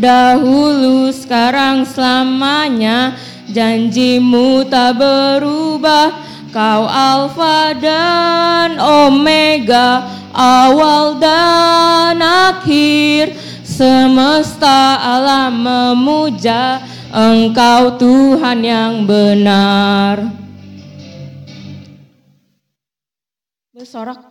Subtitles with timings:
[0.00, 3.14] dahulu sekarang selamanya
[3.52, 6.32] janjimu tak berubah.
[6.50, 10.02] Kau alfa dan omega
[10.34, 13.38] awal dan akhir.
[13.62, 16.82] Semesta alam memuja
[17.14, 20.26] engkau Tuhan yang benar.
[23.72, 24.29] Bersorak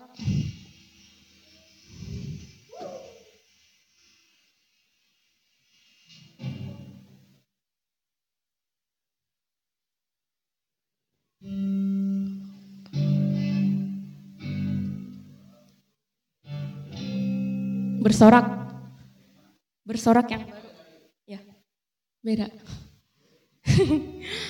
[18.10, 18.46] bersorak.
[19.86, 20.70] Bersorak yang baru.
[21.30, 21.40] Ya
[22.26, 22.50] beda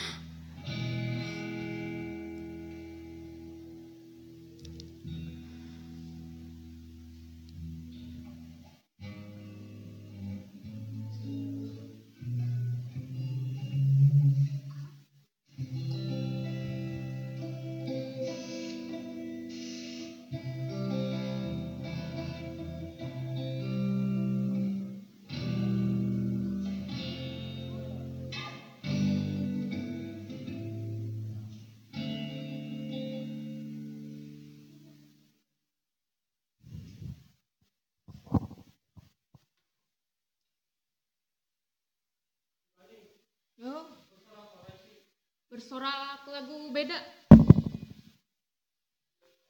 [45.70, 46.98] bersorak lagu beda.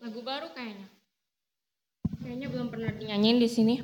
[0.04, 0.92] Lagu baru kayaknya.
[2.19, 3.75] Kayaknya belum pernah dinyanyiin di sini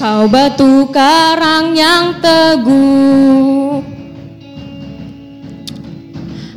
[0.00, 3.84] Kau batu karang yang teguh.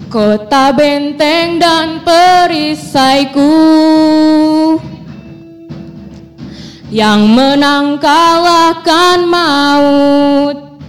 [0.08, 3.52] Kota benteng dan perisaiku.
[6.88, 10.80] Yang menang kalahkan maut.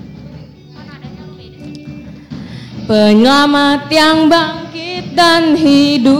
[2.86, 6.14] Penyelamat yang bangkit dan hidup.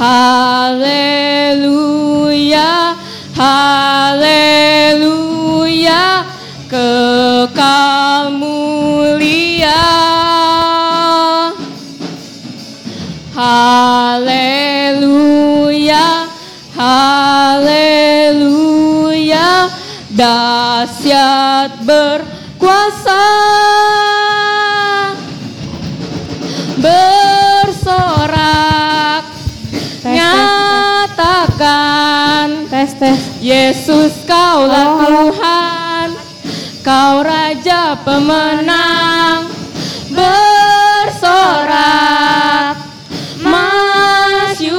[0.00, 1.05] Haleluya
[3.36, 4.24] Haleluya
[6.70, 9.84] kekal mulia.
[13.36, 14.96] Haleluya
[16.76, 18.48] Haleluya
[20.16, 22.25] dahsyat berkuasa
[33.46, 36.10] Yesus kaulah Tuhan
[36.82, 39.50] Kau Raja pemenang.
[40.14, 41.18] Bersorak.
[43.42, 44.70] Masyurkan.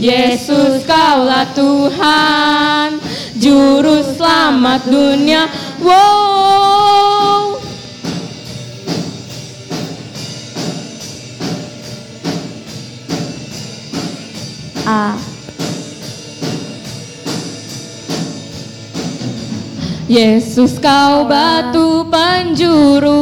[0.00, 2.96] Yesus kaulah Tuhan.
[3.36, 5.44] Juru selamat dunia.
[5.84, 7.60] Wow.
[14.88, 15.27] A.
[20.08, 23.20] Yesus kau batu penjuru.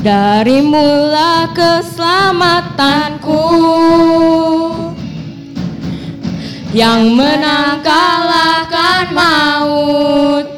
[0.00, 3.44] Dari mula keselamatanku.
[6.72, 10.48] Yang menang kalahkan maut.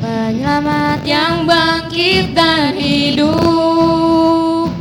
[0.00, 4.72] Penyelamat yang bangkit dan hidup.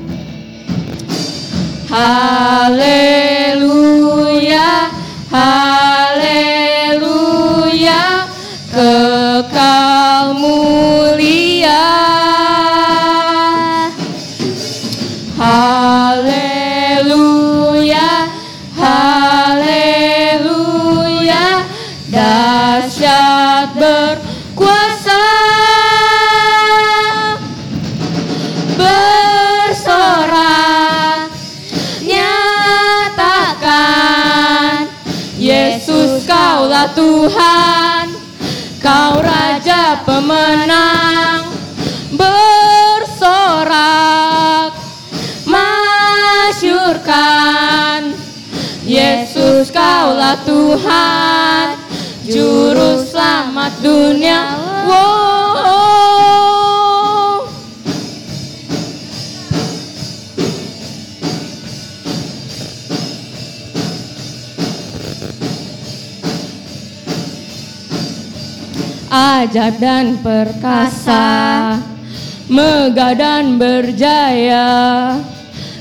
[1.91, 3.25] Haleluya,
[40.45, 41.49] Raja pemenang
[42.13, 43.57] Bersorak
[46.53, 46.93] Masyurkan.
[48.85, 51.81] Yesus kaulah Tuhan
[52.29, 54.54] Juru selamat dunia
[69.45, 71.77] ajaib dan perkasa,
[72.49, 75.13] megah dan berjaya.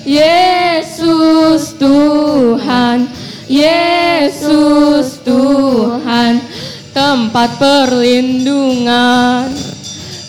[0.04, 3.08] Yesus Tuhan,
[3.48, 6.44] Yesus Tuhan,
[6.92, 9.48] tempat perlindungan,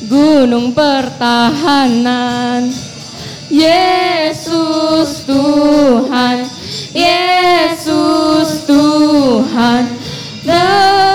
[0.07, 2.71] gunung pertahanan.
[3.51, 6.47] Yesus Tuhan,
[6.95, 9.91] Yesus Tuhan,
[10.47, 11.14] bersorak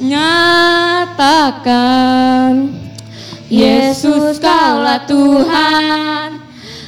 [0.00, 1.76] nyatakan
[3.46, 6.42] Yesus kaulah Tuhan.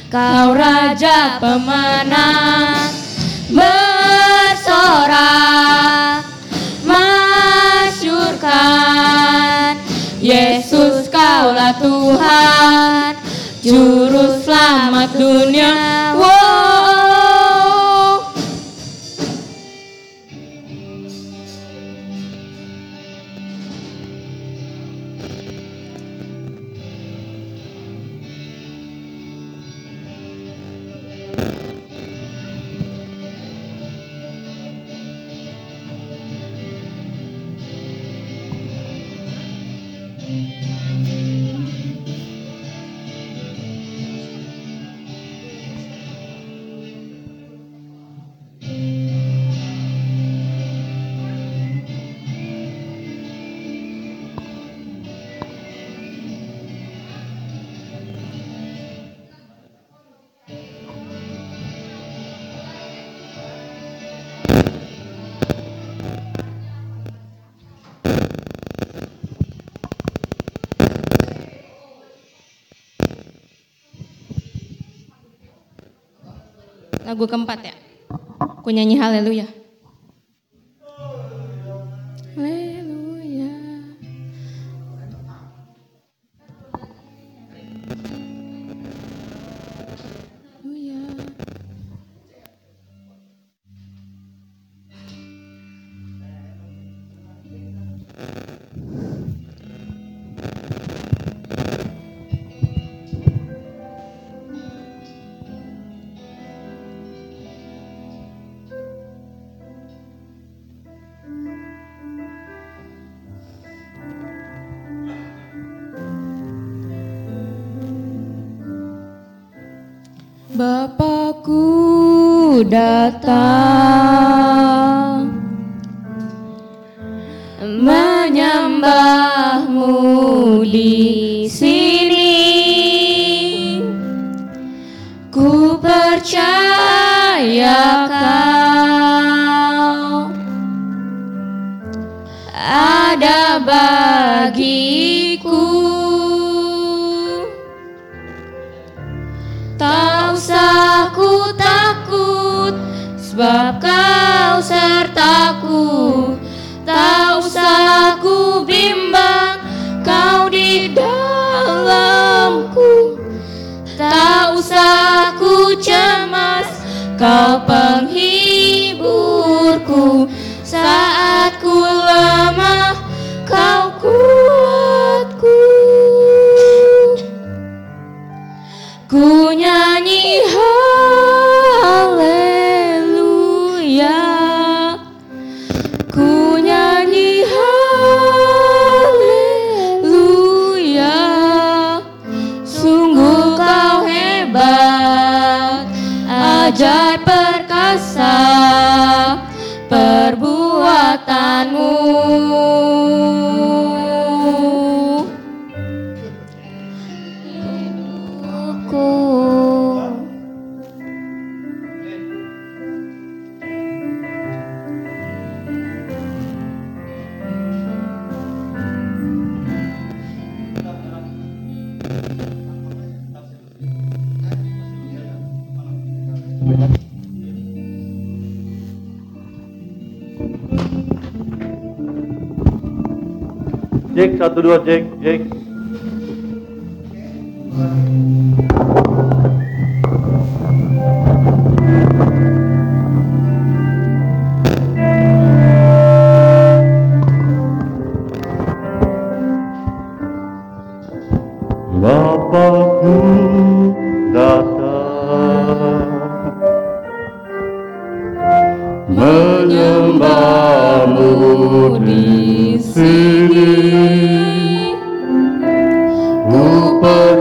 [0.09, 2.91] Kau Raja pemenang.
[3.49, 4.99] Bersorak
[6.83, 8.51] Masyurkan.
[10.19, 13.15] Yesus kaulah Tuhan.
[13.63, 16.15] Juru selamat dunia
[77.09, 77.73] Lagu keempat ya.
[78.61, 79.58] Aku nyanyi haleluya.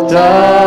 [0.09, 0.58] die.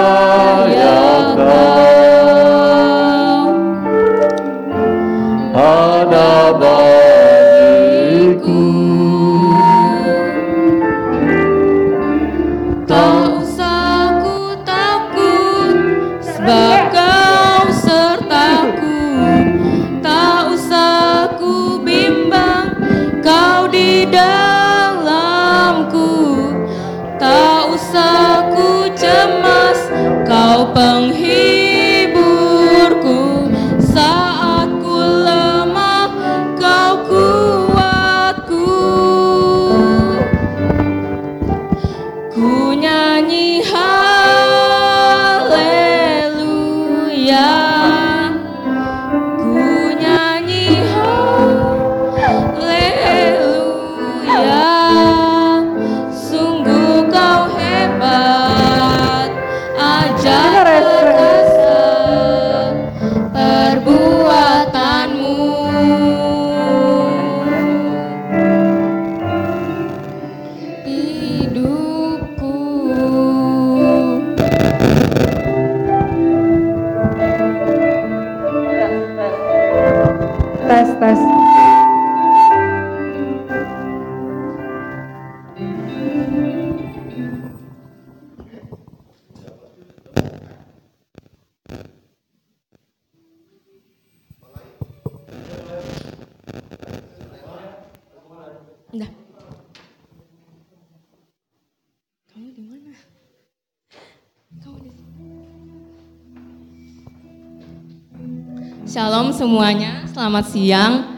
[110.61, 111.17] siang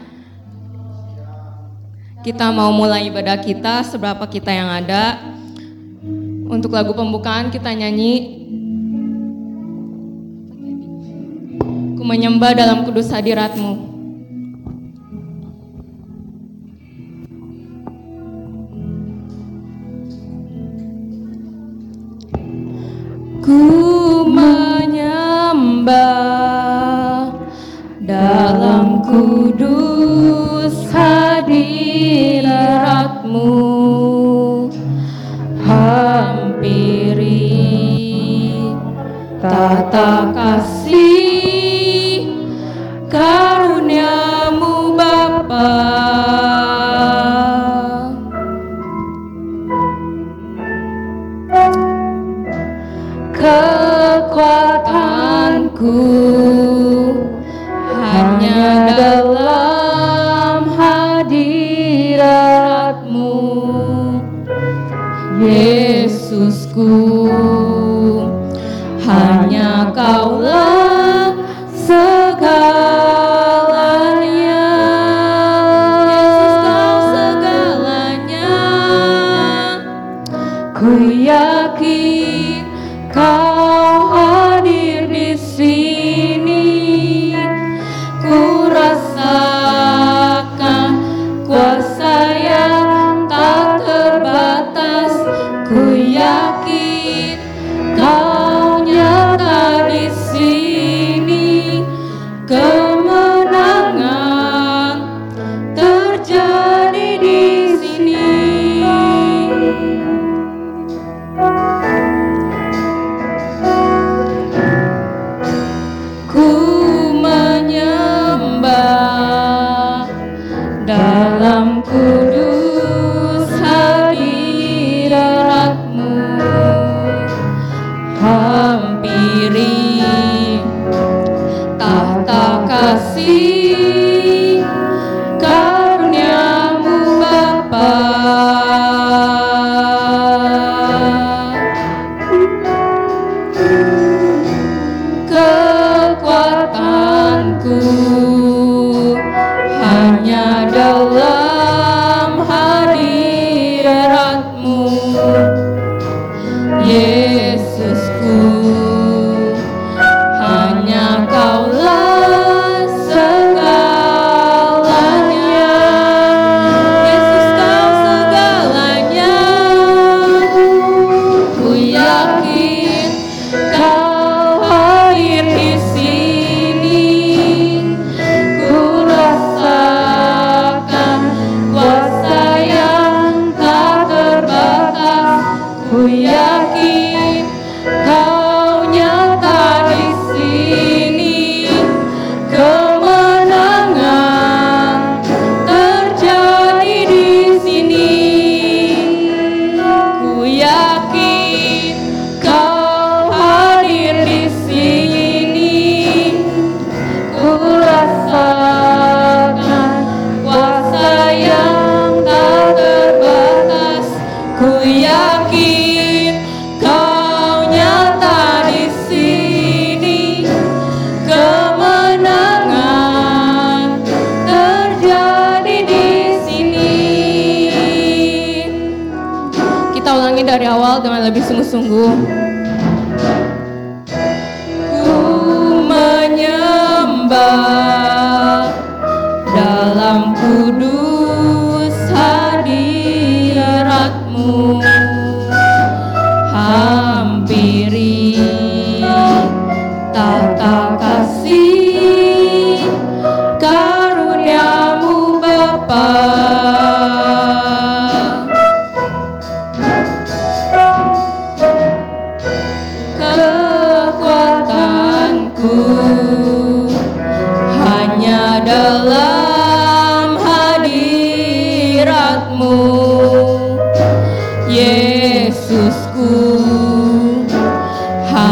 [2.24, 5.20] kita mau mulai ibadah kita seberapa kita yang ada.
[6.48, 8.40] Untuk lagu pembukaan kita nyanyi
[11.96, 13.93] Ku menyembah dalam kudus hadiratmu.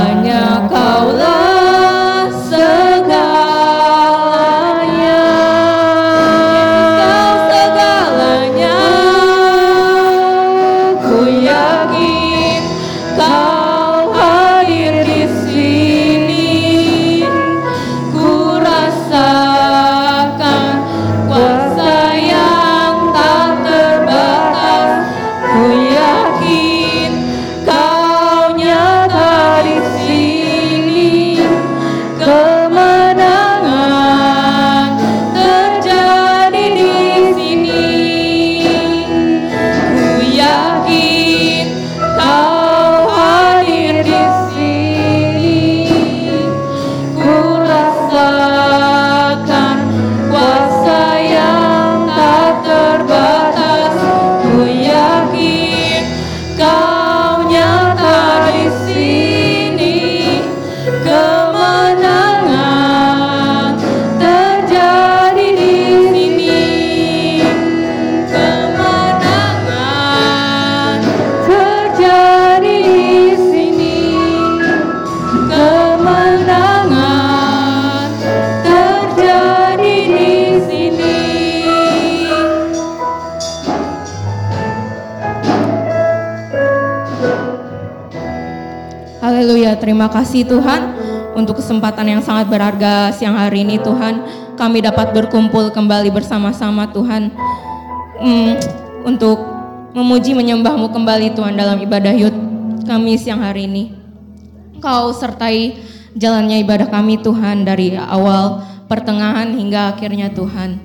[0.02, 0.41] Hanya
[90.44, 90.80] Tuhan
[91.32, 94.22] untuk kesempatan yang sangat berharga siang hari ini Tuhan.
[94.56, 97.32] Kami dapat berkumpul kembali bersama-sama Tuhan
[98.20, 98.52] mm,
[99.08, 99.40] untuk
[99.92, 102.34] memuji menyembahmu kembali Tuhan dalam ibadah yud
[102.84, 103.92] kami siang hari ini.
[104.82, 105.78] Kau sertai
[106.18, 110.82] jalannya ibadah kami Tuhan dari awal, pertengahan hingga akhirnya Tuhan.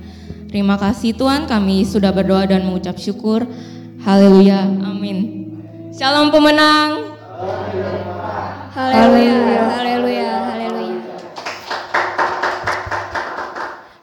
[0.48, 3.44] Terima kasih Tuhan kami sudah berdoa dan mengucap syukur.
[4.06, 5.50] Haleluya, amin.
[5.92, 7.07] Shalom pemenang.
[8.88, 11.04] Haleluya, haleluya, haleluya.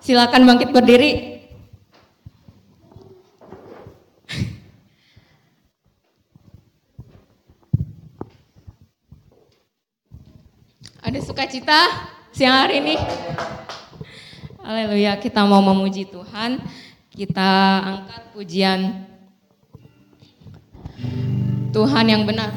[0.05, 1.41] Silakan bangkit berdiri.
[11.01, 11.89] Ada sukacita
[12.37, 13.01] siang hari ini.
[14.61, 16.61] Haleluya, kita mau memuji Tuhan.
[17.09, 19.09] Kita angkat pujian
[21.73, 22.53] Tuhan yang benar.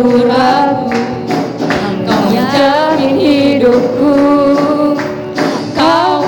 [0.00, 0.88] Kau
[1.60, 4.16] Engkau menjamin hidupku.
[5.76, 6.24] Kau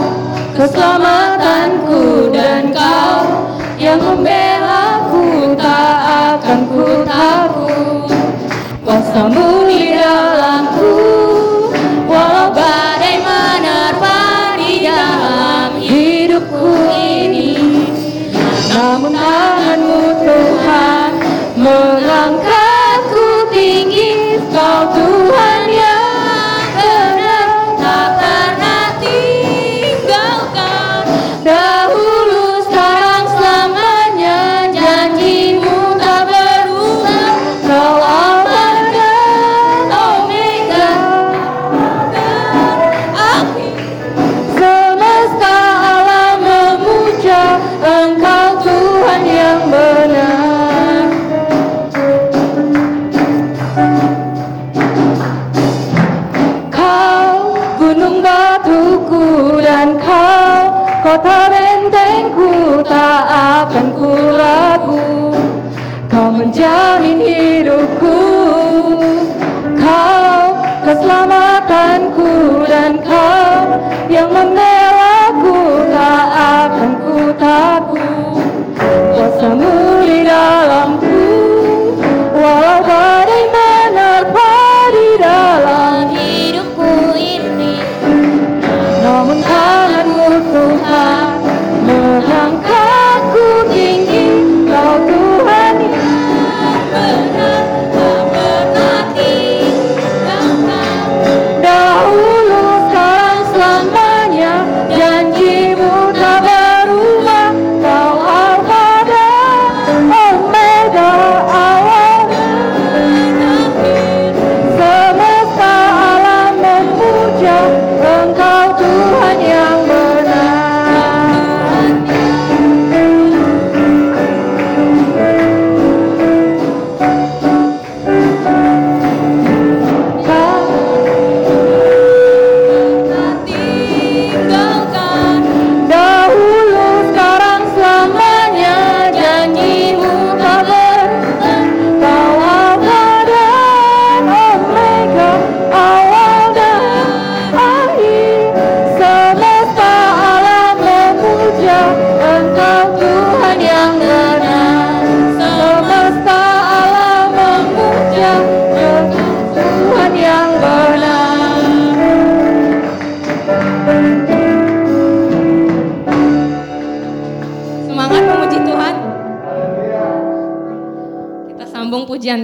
[0.52, 3.48] keselamatanku dan kau
[3.80, 5.56] yang membela ku.
[5.56, 5.96] Tak
[6.36, 8.12] akan ku takut.
[8.84, 10.92] Kuasamu di dalamku.
[12.12, 14.20] Walau bagaimana menerpa
[14.60, 14.84] di
[15.80, 17.56] hidupku ini
[18.68, 20.61] Namun tanganmu Tuhan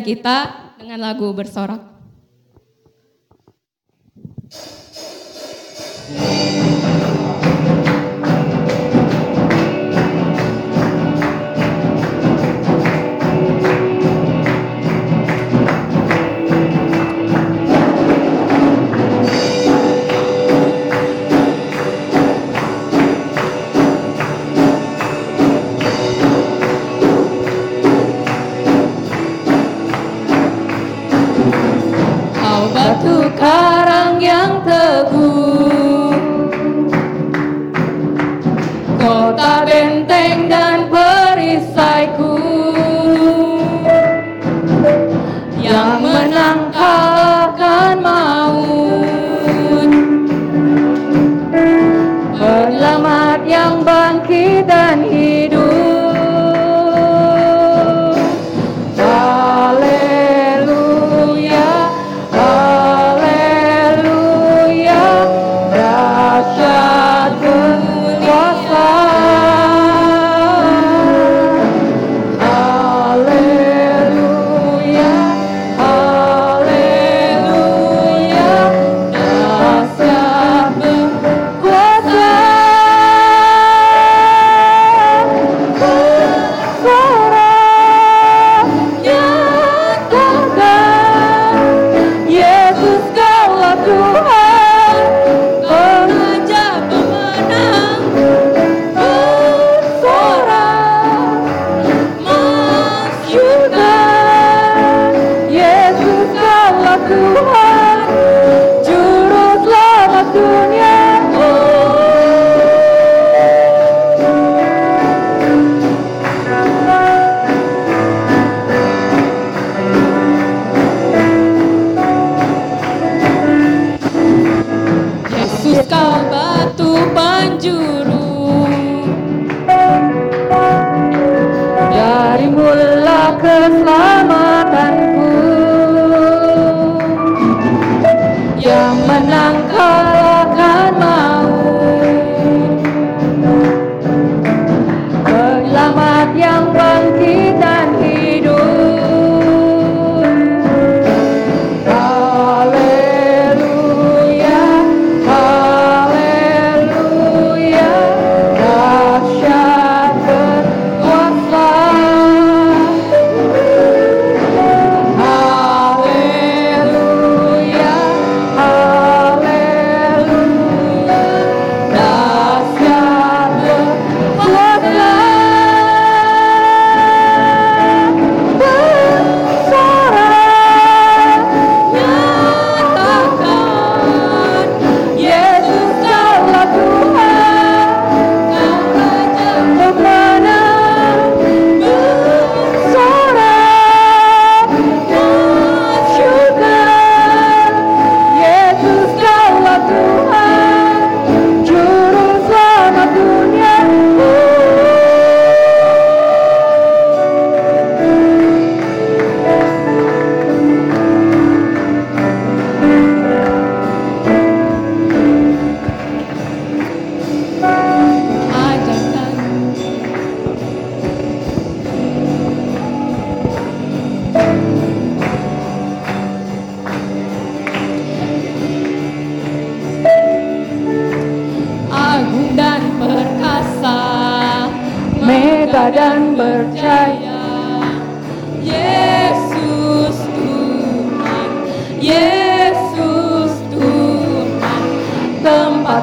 [0.08, 1.84] kita dengan lagu bersorak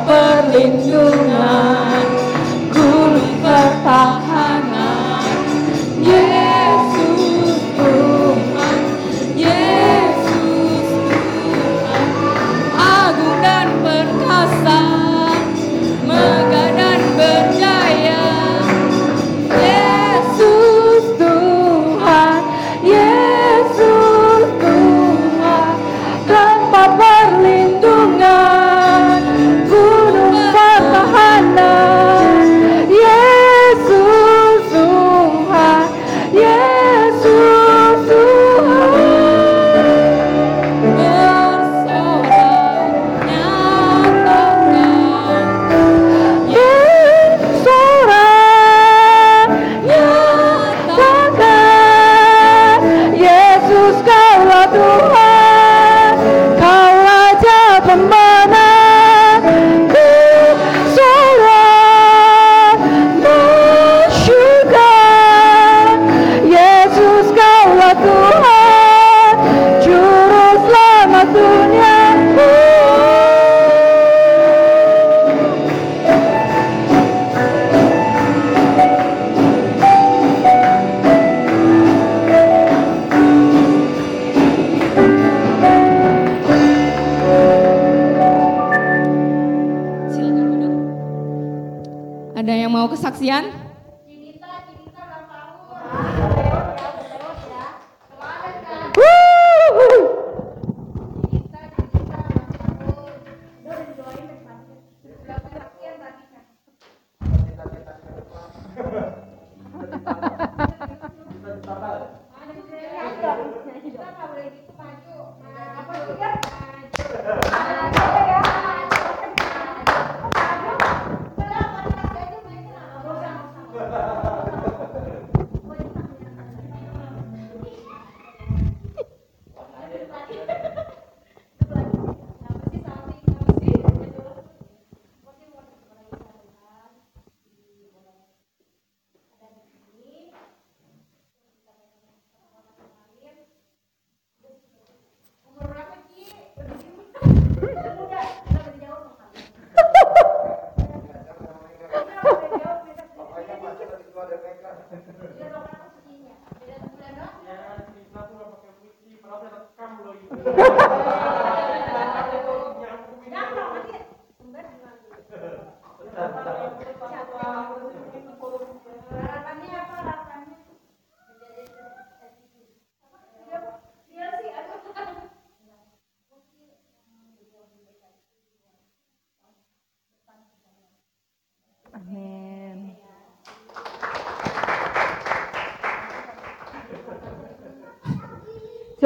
[0.05, 0.53] tempat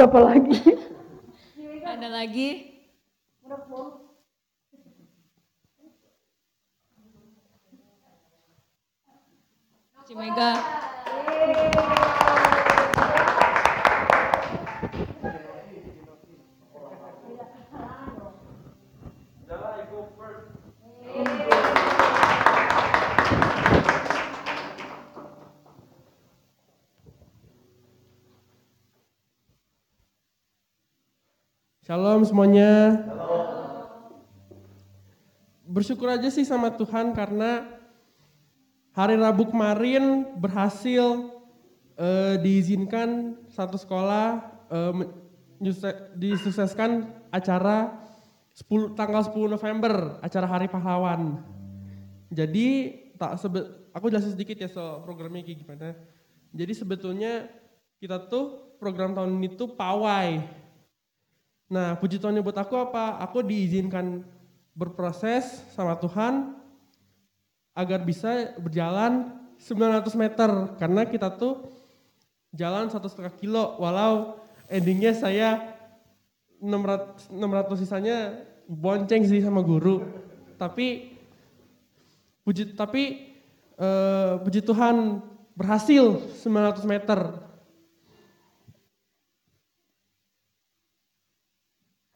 [0.00, 0.56] Siapa lagi?
[1.84, 2.72] Ada lagi?
[10.08, 10.79] Cimega.
[31.90, 33.02] Shalom semuanya.
[35.66, 37.66] Bersyukur aja sih sama Tuhan karena
[38.94, 41.34] hari Rabu kemarin berhasil
[41.98, 44.38] eh, diizinkan satu sekolah
[45.58, 47.98] nyuse- disukseskan acara
[48.54, 51.42] 10, tanggal 10 November, acara Hari Pahlawan.
[52.30, 55.98] Jadi tak sebe aku jelasin sedikit ya soal programnya kayak gimana.
[56.54, 57.50] Jadi sebetulnya
[57.98, 60.59] kita tuh program tahun ini tuh pawai.
[61.70, 63.22] Nah, puji Tuhan buat aku apa?
[63.22, 64.26] Aku diizinkan
[64.74, 66.58] berproses sama Tuhan
[67.78, 70.50] agar bisa berjalan 900 meter.
[70.82, 71.70] Karena kita tuh
[72.50, 73.78] jalan satu setengah kilo.
[73.78, 75.78] Walau endingnya saya
[76.58, 78.34] 600, 600 sisanya
[78.66, 80.02] bonceng sih sama guru.
[80.58, 81.14] Tapi
[82.42, 83.30] puji tapi
[83.78, 85.22] eh, puji Tuhan
[85.54, 87.49] berhasil 900 meter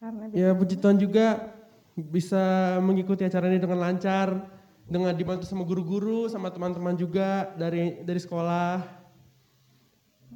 [0.04, 1.48] Karena Ya puji Tuhan juga
[1.96, 4.36] bisa mengikuti acara ini dengan lancar,
[4.84, 8.84] dengan dibantu sama guru-guru, sama teman-teman juga dari dari sekolah.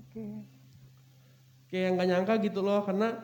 [0.01, 0.25] Oke.
[1.69, 3.21] Kayak nggak nyangka gitu loh, karena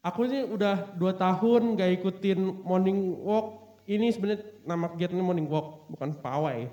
[0.00, 3.76] aku ini udah dua tahun gak ikutin morning walk.
[3.84, 6.64] Ini sebenarnya nama kegiatannya morning walk, bukan pawai,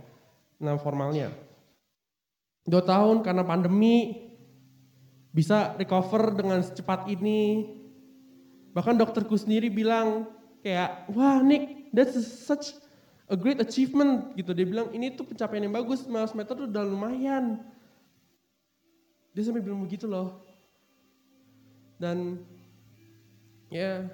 [0.55, 1.35] nama formalnya.
[2.63, 4.23] Dua tahun karena pandemi,
[5.35, 7.80] bisa recover dengan secepat ini,
[8.71, 10.31] Bahkan dokterku sendiri bilang
[10.63, 12.75] kayak, wah Nick, that's such
[13.27, 14.51] a great achievement gitu.
[14.51, 17.63] Dia bilang ini tuh pencapaian yang bagus, 15 meter tuh udah lumayan.
[19.31, 20.43] Dia sampai bilang begitu loh.
[21.95, 22.43] Dan
[23.71, 24.09] ya,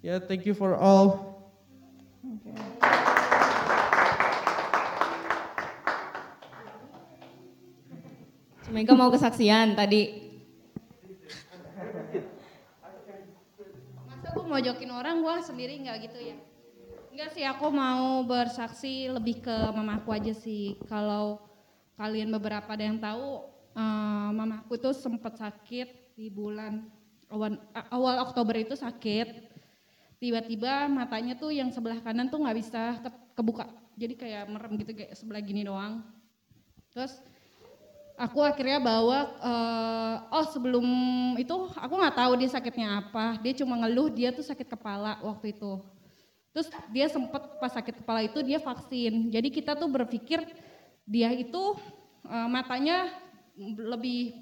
[0.00, 1.36] ya thank you for all.
[8.66, 10.26] Cimega mau kesaksian tadi.
[14.06, 16.36] Masa gue mojokin orang, gue sendiri nggak gitu ya?
[17.12, 20.80] Enggak sih, aku mau bersaksi lebih ke mamaku aja sih.
[20.88, 21.44] Kalau
[22.00, 23.44] kalian beberapa ada yang tahu,
[23.76, 26.88] eh, mamaku tuh sempat sakit di bulan
[27.28, 27.60] awal,
[27.92, 29.44] awal Oktober itu sakit.
[30.16, 33.68] Tiba-tiba matanya tuh yang sebelah kanan tuh nggak bisa ke- kebuka.
[34.00, 36.00] Jadi kayak merem gitu kayak sebelah gini doang.
[36.92, 37.20] Terus
[38.16, 40.86] aku akhirnya bawa eh, oh sebelum
[41.36, 43.36] itu aku nggak tahu dia sakitnya apa.
[43.44, 45.84] Dia cuma ngeluh dia tuh sakit kepala waktu itu.
[46.56, 49.28] Terus dia sempet pas sakit kepala itu dia vaksin.
[49.28, 50.40] Jadi kita tuh berpikir
[51.04, 51.76] dia itu
[52.24, 53.12] eh, matanya
[53.60, 54.40] lebih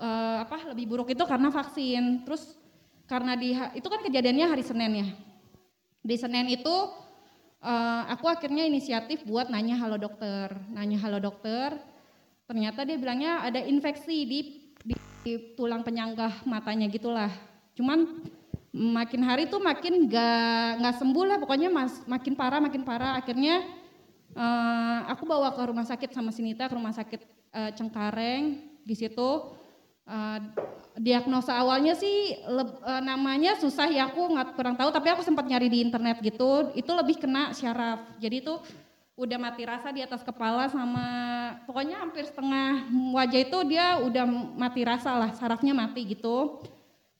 [0.00, 2.24] eh, apa lebih buruk itu karena vaksin.
[2.24, 2.56] Terus
[3.04, 5.08] karena di itu kan kejadiannya hari Senin ya.
[6.00, 6.76] Di Senin itu
[7.60, 11.76] eh, aku akhirnya inisiatif buat nanya halo dokter, nanya halo dokter.
[12.50, 14.38] Ternyata dia bilangnya ada infeksi di,
[14.82, 17.30] di, tulang penyanggah matanya gitulah.
[17.78, 18.26] Cuman
[18.74, 23.22] makin hari tuh makin gak nggak sembuh lah, pokoknya mas, makin parah makin parah.
[23.22, 23.62] Akhirnya
[24.34, 27.22] eh, aku bawa ke rumah sakit sama Sinita ke rumah sakit
[27.54, 28.42] eh, Cengkareng.
[28.82, 29.30] Di situ
[30.10, 30.38] eh,
[30.98, 35.46] diagnosa awalnya sih leb- eh, namanya susah ya aku nggak kurang tahu tapi aku sempat
[35.46, 38.58] nyari di internet gitu itu lebih kena syaraf jadi itu
[39.20, 41.04] udah mati rasa di atas kepala sama
[41.68, 44.24] pokoknya hampir setengah wajah itu dia udah
[44.56, 46.64] mati rasa lah sarafnya mati gitu.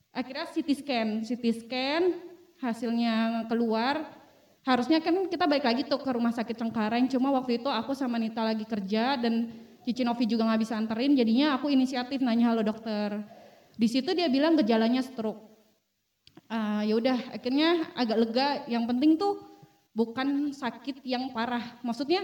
[0.09, 2.03] Akhirnya CT scan CT scan
[2.57, 4.17] hasilnya keluar.
[4.65, 8.17] Harusnya kan kita balik lagi tuh ke rumah sakit Cengkareng cuma waktu itu aku sama
[8.17, 9.49] Nita lagi kerja dan
[9.81, 13.21] Cici Novi juga nggak bisa anterin jadinya aku inisiatif nanya halo dokter.
[13.77, 15.41] Di situ dia bilang gejalanya stroke.
[16.49, 18.49] Ah, ya udah akhirnya agak lega.
[18.69, 19.50] Yang penting tuh
[19.91, 21.79] bukan sakit yang parah.
[21.83, 22.23] Maksudnya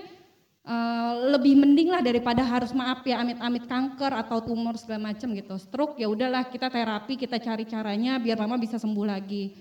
[0.63, 5.55] eh, lebih mending lah daripada harus maaf ya amit-amit kanker atau tumor segala macam gitu.
[5.59, 9.55] Stroke ya udahlah kita terapi kita cari caranya biar mama bisa sembuh lagi.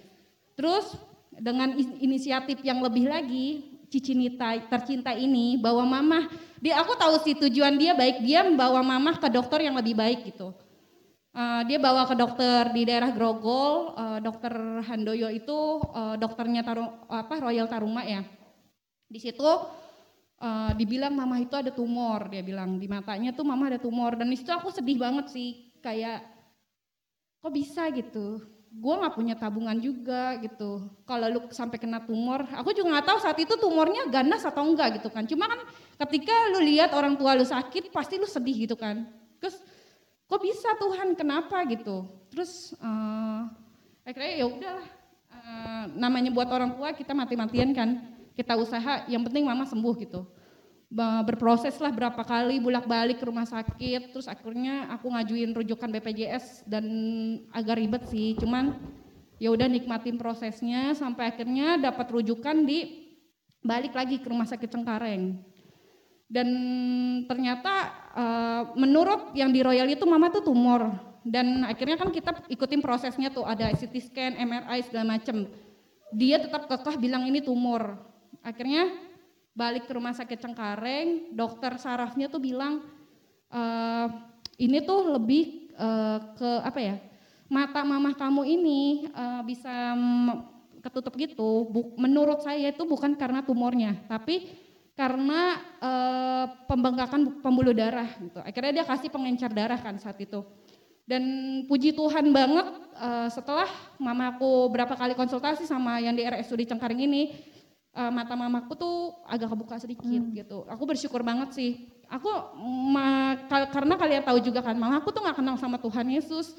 [0.57, 0.97] Terus
[1.37, 6.27] dengan is- inisiatif yang lebih lagi Cici Nita tercinta ini bawa mama
[6.59, 8.25] dia aku tahu sih tujuan dia baik.
[8.25, 10.66] Dia membawa mama ke dokter yang lebih baik gitu
[11.37, 14.57] Uh, dia bawa ke dokter di daerah Grogol, uh, dokter
[14.89, 18.25] Handoyo itu uh, dokternya Taru, apa Royal Taruma ya.
[19.05, 23.77] Di situ uh, dibilang mama itu ada tumor, dia bilang di matanya tuh mama ada
[23.77, 26.25] tumor dan di situ aku sedih banget sih, kayak
[27.45, 28.41] kok bisa gitu.
[28.73, 30.89] Gue nggak punya tabungan juga gitu.
[31.05, 35.05] Kalau lu sampai kena tumor, aku juga nggak tahu saat itu tumornya ganas atau enggak
[35.05, 35.29] gitu kan.
[35.29, 35.61] Cuma kan
[36.09, 39.05] ketika lu lihat orang tua lu sakit, pasti lu sedih gitu kan.
[39.37, 39.61] Terus
[40.27, 41.15] kok bisa Tuhan?
[41.15, 42.07] Kenapa gitu?
[42.31, 43.41] Terus eh,
[44.07, 44.89] akhirnya ya udahlah.
[45.31, 47.91] Eh, namanya buat orang tua kita mati-matian kan.
[48.37, 50.27] Kita usaha yang penting mama sembuh gitu.
[51.27, 54.13] Berproses lah berapa kali bolak-balik ke rumah sakit.
[54.13, 56.85] Terus akhirnya aku ngajuin rujukan BPJS dan
[57.51, 58.37] agak ribet sih.
[58.39, 58.77] Cuman
[59.41, 63.09] ya udah nikmatin prosesnya sampai akhirnya dapat rujukan di
[63.67, 65.43] balik lagi ke rumah sakit Cengkareng.
[66.31, 66.49] Dan
[67.27, 70.89] ternyata eh, menurut yang di Royal itu mama tuh tumor
[71.27, 75.51] dan akhirnya kan kita ikutin prosesnya tuh ada CT scan, MRI segala macem.
[76.15, 77.99] Dia tetap kekeh bilang ini tumor.
[78.47, 78.95] Akhirnya
[79.51, 82.79] balik ke rumah sakit Cengkareng, dokter sarafnya tuh bilang
[83.51, 84.07] eh,
[84.63, 86.97] ini tuh lebih eh, ke apa ya?
[87.51, 89.99] Mata mamah kamu ini eh, bisa
[90.79, 91.75] ketutup gitu.
[91.99, 94.47] Menurut saya itu bukan karena tumornya, tapi
[94.97, 98.41] karena eh, pembengkakan pembuluh darah gitu.
[98.41, 100.41] Akhirnya dia kasih pengencer darah kan saat itu.
[101.07, 101.23] Dan
[101.71, 102.67] puji Tuhan banget
[102.97, 103.69] eh, setelah
[104.01, 107.37] mamaku berapa kali konsultasi sama yang di RSUD Cengkareng ini,
[107.93, 108.97] eh, mata mamaku tuh
[109.29, 110.65] agak kebuka sedikit gitu.
[110.67, 111.93] Aku bersyukur banget sih.
[112.09, 112.33] Aku
[112.91, 116.57] ma- kal- karena kalian tahu juga kan, mamaku tuh nggak kenal sama Tuhan Yesus.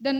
[0.00, 0.16] Dan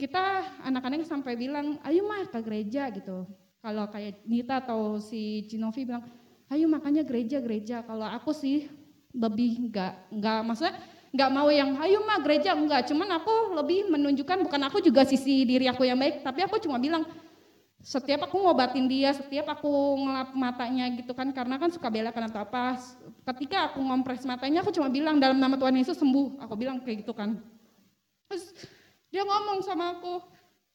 [0.00, 3.28] kita anak-anak sampai bilang, ayo mah ke gereja gitu.
[3.60, 6.00] Kalau kayak Nita atau si Cinovi bilang,
[6.52, 7.84] ayo makanya gereja-gereja.
[7.84, 8.68] Kalau aku sih
[9.12, 10.76] lebih nggak nggak maksudnya
[11.08, 12.88] nggak mau yang ayo mah gereja enggak.
[12.88, 16.76] Cuman aku lebih menunjukkan bukan aku juga sisi diri aku yang baik, tapi aku cuma
[16.76, 17.04] bilang
[17.78, 19.70] setiap aku ngobatin dia, setiap aku
[20.02, 22.76] ngelap matanya gitu kan karena kan suka belakan atau apa.
[23.32, 26.42] Ketika aku ngompres matanya aku cuma bilang dalam nama Tuhan Yesus sembuh.
[26.44, 27.40] Aku bilang kayak gitu kan.
[28.28, 28.52] Terus
[29.08, 30.20] dia ngomong sama aku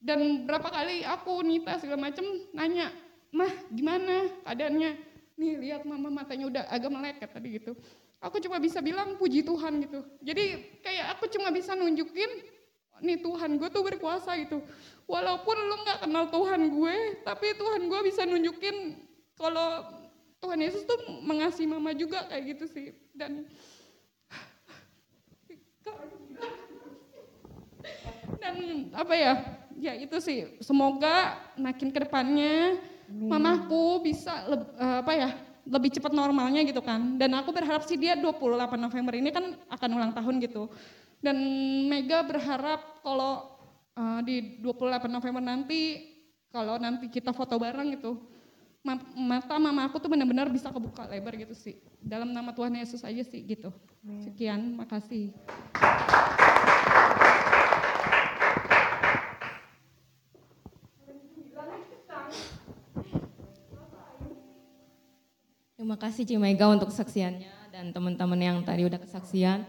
[0.01, 2.89] dan berapa kali aku Nita segala macem nanya,
[3.30, 5.12] mah gimana keadaannya?
[5.34, 7.74] Nih lihat mama matanya udah agak meleket tadi gitu.
[8.24, 10.00] Aku cuma bisa bilang puji Tuhan gitu.
[10.24, 12.30] Jadi kayak aku cuma bisa nunjukin
[13.04, 14.64] nih Tuhan gue tuh berkuasa gitu.
[15.10, 16.96] Walaupun lu nggak kenal Tuhan gue,
[17.28, 18.96] tapi Tuhan gue bisa nunjukin
[19.36, 19.84] kalau
[20.40, 22.96] Tuhan Yesus tuh mengasihi mama juga kayak gitu sih.
[23.12, 23.44] Dan
[28.40, 28.56] dan
[28.96, 29.34] apa ya
[29.84, 32.80] ya itu sih semoga makin ke depannya
[33.10, 35.30] mamaku bisa eh, apa ya
[35.64, 37.16] lebih cepat normalnya gitu kan.
[37.16, 40.68] Dan aku berharap sih dia 28 November ini kan akan ulang tahun gitu.
[41.24, 41.39] Dan
[41.88, 43.56] Mega berharap kalau
[43.95, 46.12] eh, di 28 November nanti
[46.54, 48.20] kalau nanti kita foto bareng gitu
[48.86, 51.80] ma- mata mama aku tuh benar-benar bisa kebuka lebar gitu sih.
[52.04, 53.72] Dalam nama Tuhan Yesus aja sih gitu.
[54.20, 55.32] Sekian makasih
[65.84, 69.68] Terima kasih Cimega untuk kesaksiannya dan teman-teman yang tadi udah kesaksian.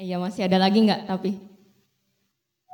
[0.00, 1.36] Eh ya masih ada lagi nggak tapi?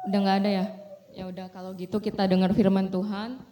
[0.07, 0.67] Udah nggak ada ya?
[1.11, 3.43] Ya udah kalau gitu kita dengar firman Tuhan.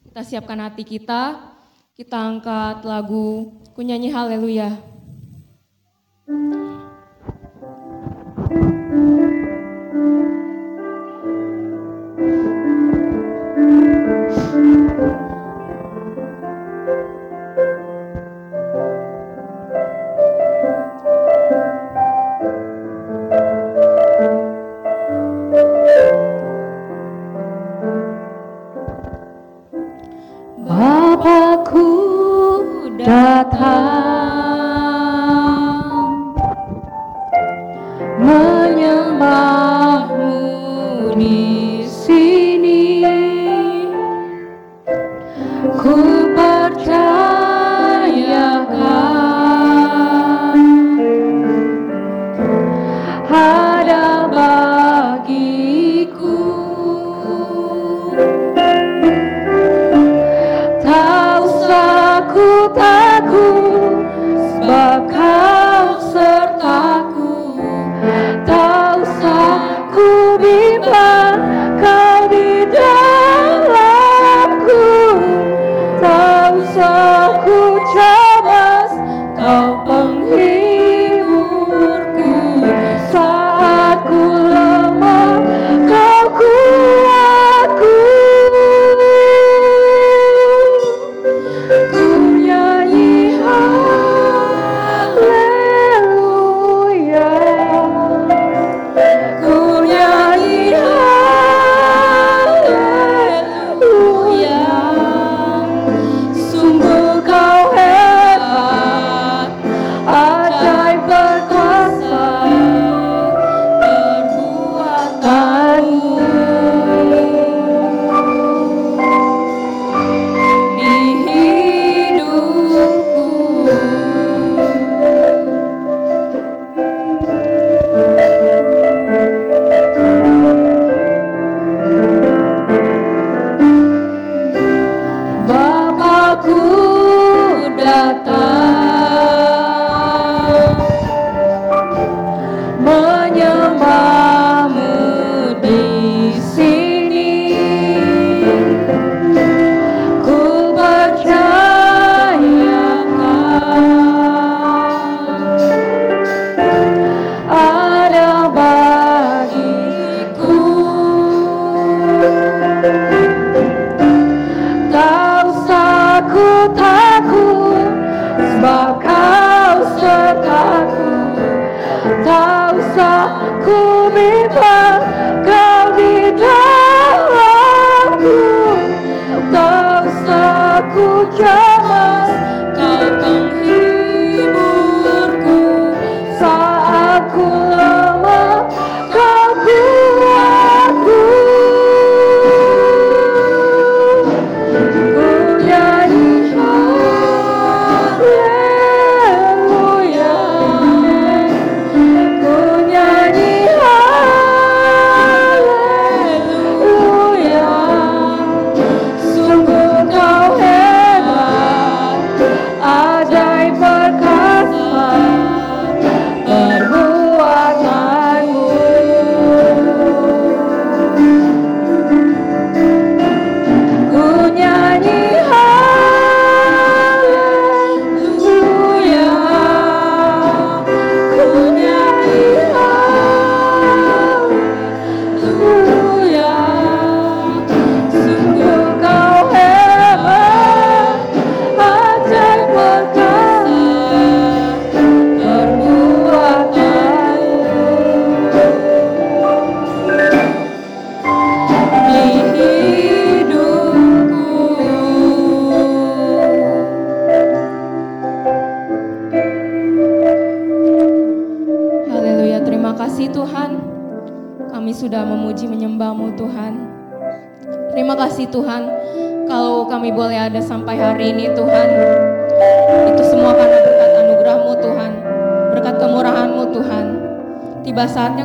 [0.00, 1.52] Kita siapkan hati kita.
[1.92, 4.80] Kita angkat lagu kunyanyi haleluya.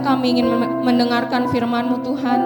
[0.09, 0.49] kami ingin
[0.81, 2.39] mendengarkan firman-Mu Tuhan.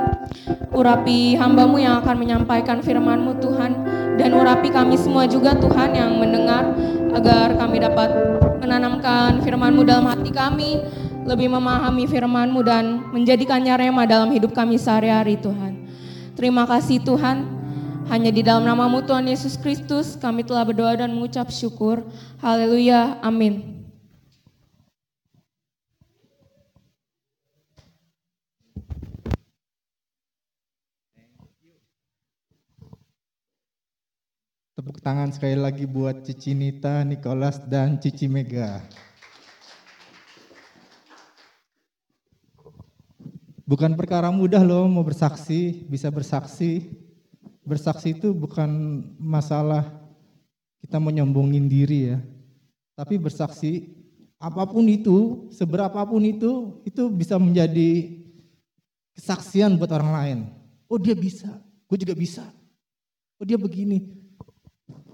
[0.76, 3.72] Urapi hamba-Mu yang akan menyampaikan firman-Mu Tuhan.
[4.20, 6.76] Dan urapi kami semua juga Tuhan yang mendengar
[7.16, 8.12] agar kami dapat
[8.60, 10.84] menanamkan firman-Mu dalam hati kami.
[11.24, 15.88] Lebih memahami firman-Mu dan menjadikannya rema dalam hidup kami sehari-hari Tuhan.
[16.36, 17.48] Terima kasih Tuhan.
[18.12, 22.04] Hanya di dalam namamu Tuhan Yesus Kristus kami telah berdoa dan mengucap syukur.
[22.44, 23.24] Haleluya.
[23.24, 23.73] Amin.
[34.84, 38.84] Tepuk tangan sekali lagi buat Cici Nita, Nicholas, dan Cici Mega.
[43.64, 47.00] Bukan perkara mudah loh mau bersaksi, bisa bersaksi.
[47.64, 48.68] Bersaksi itu bukan
[49.16, 49.88] masalah
[50.84, 52.20] kita menyombongin diri ya.
[53.00, 53.88] Tapi bersaksi
[54.36, 58.20] apa pun itu, seberapapun itu, itu bisa menjadi
[59.16, 60.40] kesaksian buat orang lain.
[60.92, 61.48] Oh dia bisa,
[61.88, 62.44] gue juga bisa.
[63.40, 64.23] Oh dia begini,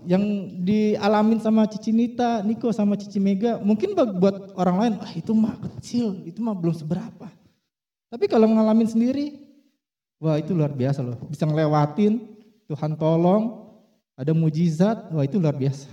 [0.08, 0.24] yang
[0.64, 5.60] dialamin sama Cici Nita, Niko sama Cici Mega, mungkin buat orang lain, ah itu mah
[5.60, 7.28] kecil, itu mah belum seberapa.
[8.10, 9.36] Tapi kalau ngalamin sendiri,
[10.22, 11.20] wah itu luar biasa loh.
[11.28, 12.24] Bisa ngelewatin,
[12.70, 13.68] Tuhan tolong,
[14.16, 15.92] ada mujizat, wah itu luar biasa.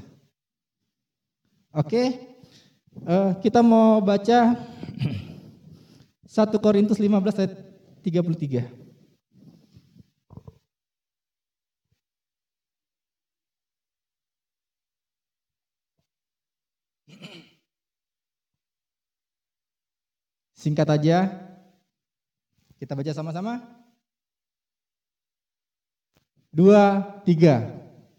[1.77, 2.17] Oke,
[3.05, 4.55] uh, kita mau baca
[6.25, 7.55] 1 Korintus 15 ayat
[8.01, 8.86] 33.
[20.67, 21.31] Singkat aja,
[22.83, 23.63] kita baca sama-sama.
[26.51, 27.71] Dua, tiga.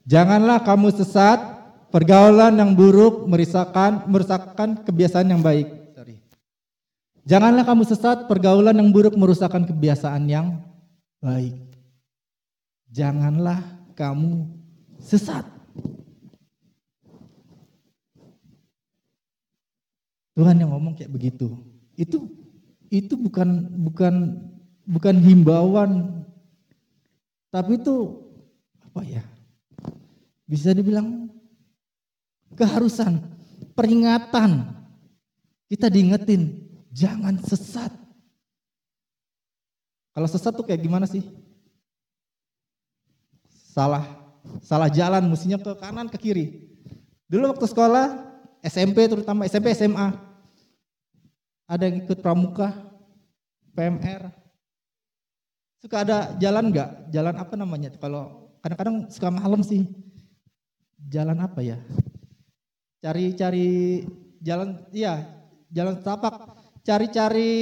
[0.08, 1.44] Janganlah kamu sesat,
[1.92, 5.68] pergaulan yang buruk merisakkan, merusakkan kebiasaan yang baik.
[5.92, 6.24] Sorry.
[7.28, 10.64] Janganlah kamu sesat, pergaulan yang buruk merusakkan kebiasaan yang
[11.20, 11.60] baik.
[12.96, 13.60] Janganlah
[13.92, 14.48] kamu
[15.04, 15.44] sesat.
[20.32, 22.37] Tuhan yang ngomong kayak begitu itu
[22.88, 24.14] itu bukan bukan
[24.88, 26.24] bukan himbauan.
[27.52, 28.28] Tapi itu
[28.84, 29.24] apa ya
[30.48, 31.28] bisa dibilang
[32.56, 33.20] keharusan
[33.76, 34.76] peringatan.
[35.68, 36.64] Kita diingetin
[36.96, 37.92] jangan sesat.
[40.16, 41.22] Kalau sesat tuh kayak gimana sih?
[43.52, 44.08] Salah
[44.64, 46.46] salah jalan mestinya ke kanan ke kiri.
[47.28, 48.16] Dulu waktu sekolah
[48.64, 50.27] SMP terutama SMP SMA
[51.68, 52.72] ada yang ikut pramuka,
[53.76, 54.32] PMR.
[55.84, 57.12] Suka ada jalan nggak?
[57.12, 57.92] Jalan apa namanya?
[58.00, 59.84] Kalau kadang-kadang suka malam sih.
[61.12, 61.78] Jalan apa ya?
[63.04, 64.02] Cari-cari
[64.42, 65.28] jalan, iya,
[65.70, 66.56] jalan tapak.
[66.82, 67.54] Cari-cari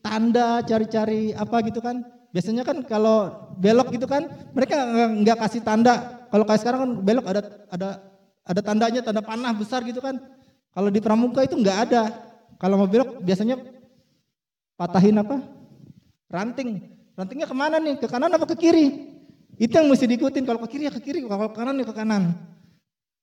[0.00, 2.02] tanda, cari-cari apa gitu kan?
[2.32, 3.30] Biasanya kan kalau
[3.60, 4.26] belok gitu kan,
[4.56, 4.80] mereka
[5.12, 6.26] nggak kasih tanda.
[6.32, 7.88] Kalau kayak sekarang kan belok ada ada
[8.42, 10.18] ada tandanya, tanda panah besar gitu kan.
[10.72, 12.02] Kalau di pramuka itu nggak ada.
[12.56, 13.60] Kalau mau belok biasanya
[14.76, 15.40] patahin apa?
[16.32, 16.80] Ranting.
[17.16, 17.96] Rantingnya ke mana nih?
[18.00, 19.16] Ke kanan apa ke kiri?
[19.56, 20.44] Itu yang mesti diikutin.
[20.44, 22.36] Kalau ke kiri ya ke kiri, kalau ke kanan ya ke kanan.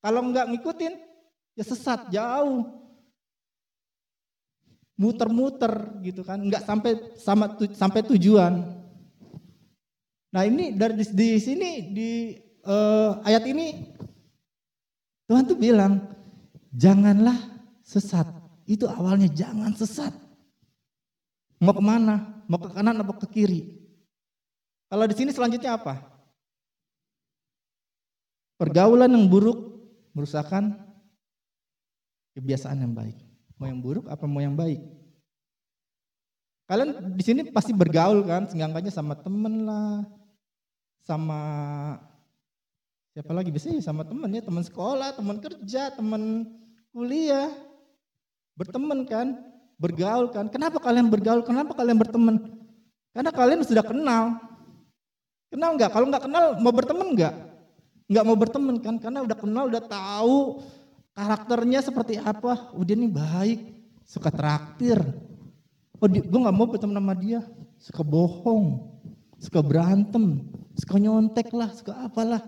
[0.01, 0.93] Kalau nggak ngikutin,
[1.57, 2.65] ya sesat jauh.
[4.93, 5.73] Muter-muter
[6.05, 8.61] gitu kan, nggak sampai sama sampai tujuan.
[10.34, 12.09] Nah ini dari di, di sini di
[12.65, 13.93] uh, ayat ini
[15.29, 16.01] Tuhan tuh bilang
[16.73, 17.38] janganlah
[17.86, 18.25] sesat
[18.64, 20.14] itu awalnya jangan sesat.
[21.64, 22.43] Mau ke mana?
[22.47, 23.61] Mau ke kanan atau ke kiri?
[24.91, 26.03] Kalau di sini selanjutnya apa?
[28.59, 29.57] Pergaulan yang buruk
[30.14, 30.76] merusakkan
[32.38, 33.18] kebiasaan yang baik.
[33.57, 34.80] Mau yang buruk apa mau yang baik?
[36.68, 40.07] Kalian di sini pasti bergaul kan, senggangannya sama temen lah,
[41.03, 41.41] sama
[43.11, 46.47] siapa lagi biasanya sama temen ya, teman sekolah, teman kerja, teman
[46.95, 47.51] kuliah
[48.53, 49.37] berteman kan,
[49.77, 50.47] bergaul kan.
[50.49, 51.41] Kenapa kalian bergaul?
[51.45, 52.35] Kenapa kalian berteman?
[53.13, 54.37] Karena kalian sudah kenal.
[55.53, 55.91] Kenal nggak?
[55.93, 57.33] Kalau nggak kenal mau berteman nggak?
[58.09, 58.95] Nggak mau berteman kan?
[58.97, 60.37] Karena udah kenal, udah tahu
[61.13, 62.73] karakternya seperti apa.
[62.73, 63.59] Oh dia ini baik,
[64.05, 64.97] suka traktir.
[66.01, 67.41] Oh gue nggak mau berteman sama dia,
[67.79, 68.91] suka bohong,
[69.39, 70.45] suka berantem,
[70.75, 72.43] suka nyontek lah, suka apalah.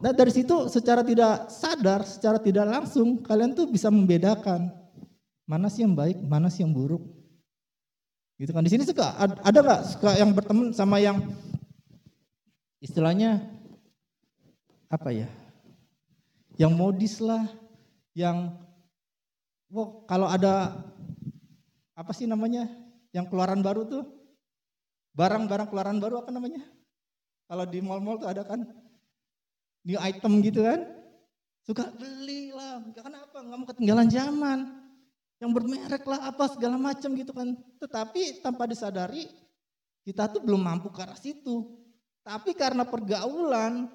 [0.00, 4.72] Nah dari situ secara tidak sadar, secara tidak langsung kalian tuh bisa membedakan
[5.44, 7.04] mana sih yang baik, mana sih yang buruk.
[8.40, 11.20] Gitu kan di sini suka ada nggak suka yang berteman sama yang
[12.80, 13.44] istilahnya
[14.88, 15.28] apa ya?
[16.56, 17.44] Yang modis lah,
[18.16, 18.56] yang
[19.68, 20.80] wow, kalau ada
[21.92, 22.72] apa sih namanya?
[23.12, 24.04] Yang keluaran baru tuh
[25.12, 26.64] barang-barang keluaran baru apa namanya?
[27.44, 28.64] Kalau di mall-mall tuh ada kan
[29.84, 30.80] new item gitu kan.
[31.64, 33.36] Suka beli lah, kenapa?
[33.40, 34.58] Nggak mau ketinggalan zaman.
[35.40, 37.56] Yang bermerek lah apa segala macam gitu kan.
[37.80, 39.24] Tetapi tanpa disadari
[40.04, 41.80] kita tuh belum mampu ke arah situ.
[42.20, 43.88] Tapi karena pergaulan,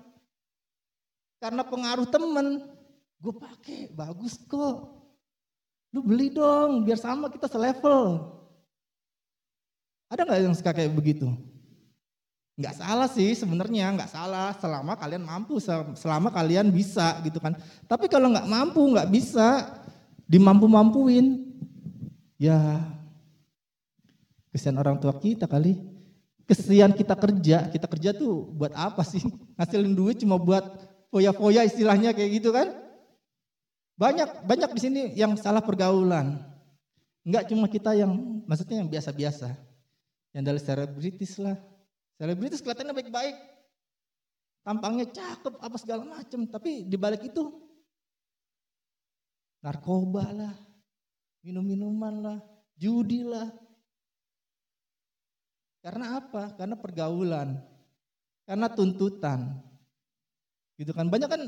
[1.38, 2.66] karena pengaruh temen,
[3.22, 5.06] gue pakai bagus kok.
[5.94, 8.34] Lu beli dong, biar sama kita selevel.
[10.10, 11.30] Ada nggak yang suka kayak begitu?
[12.56, 15.60] Nggak salah sih sebenarnya, nggak salah selama kalian mampu,
[16.00, 17.52] selama kalian bisa gitu kan.
[17.84, 19.76] Tapi kalau nggak mampu, nggak bisa,
[20.24, 21.52] dimampu-mampuin,
[22.40, 22.80] ya
[24.56, 25.76] kesian orang tua kita kali.
[26.48, 29.20] Kesian kita kerja, kita kerja tuh buat apa sih?
[29.60, 30.64] Ngasilin duit cuma buat
[31.12, 32.72] foya-foya istilahnya kayak gitu kan?
[34.00, 36.40] Banyak banyak di sini yang salah pergaulan.
[37.26, 38.16] Enggak cuma kita yang
[38.48, 39.58] maksudnya yang biasa-biasa.
[40.32, 41.58] Yang dari selebritis lah.
[42.16, 43.36] Selebritis kelihatannya baik-baik.
[44.66, 47.54] Tampangnya cakep apa segala macam, tapi di balik itu
[49.62, 50.56] narkoba lah,
[51.46, 52.40] minum-minuman lah,
[52.74, 53.46] judi lah,
[55.86, 56.50] karena apa?
[56.58, 57.62] Karena pergaulan.
[58.42, 59.54] Karena tuntutan.
[60.82, 61.06] Gitu kan.
[61.14, 61.42] Banyak kan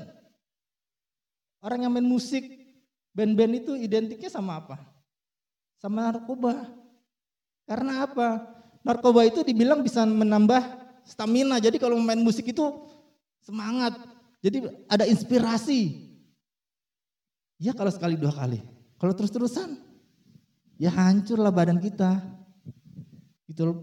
[1.65, 2.45] orang yang main musik,
[3.17, 4.77] band-band itu identiknya sama apa?
[5.81, 6.69] Sama narkoba.
[7.65, 8.56] Karena apa?
[8.85, 10.61] Narkoba itu dibilang bisa menambah
[11.07, 11.57] stamina.
[11.57, 12.65] Jadi kalau main musik itu
[13.41, 13.95] semangat.
[14.43, 16.07] Jadi ada inspirasi.
[17.57, 18.61] Ya kalau sekali dua kali.
[18.97, 19.77] Kalau terus-terusan,
[20.77, 22.21] ya hancurlah badan kita.
[23.49, 23.77] Gitu.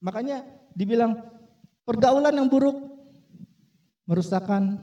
[0.00, 0.44] Makanya
[0.76, 1.16] dibilang
[1.86, 2.76] pergaulan yang buruk
[4.04, 4.80] merusakkan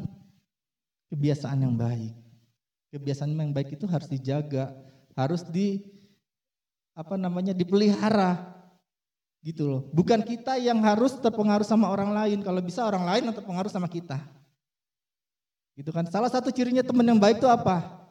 [1.14, 2.14] kebiasaan yang baik.
[2.92, 4.74] Kebiasaan yang baik itu harus dijaga,
[5.16, 5.80] harus di
[6.92, 8.61] apa namanya dipelihara
[9.42, 9.82] gitu loh.
[9.90, 13.90] Bukan kita yang harus terpengaruh sama orang lain, kalau bisa orang lain yang terpengaruh sama
[13.90, 14.22] kita.
[15.74, 16.06] Gitu kan.
[16.10, 18.02] Salah satu cirinya teman yang baik itu apa?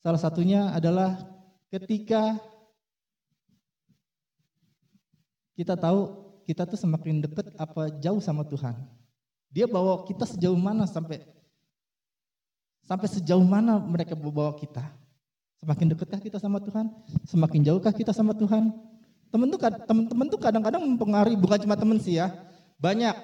[0.00, 1.20] Salah satunya adalah
[1.68, 2.40] ketika
[5.52, 6.16] kita tahu
[6.48, 8.72] kita tuh semakin dekat apa jauh sama Tuhan.
[9.52, 11.20] Dia bawa kita sejauh mana sampai
[12.88, 14.88] sampai sejauh mana mereka bawa kita.
[15.60, 16.88] Semakin deketkah kita sama Tuhan?
[17.28, 18.72] Semakin jauhkah kita sama Tuhan?
[19.30, 22.32] Temen tuh teman-teman tuh kadang-kadang mempengaruhi bukan cuma temen sih ya.
[22.80, 23.14] Banyak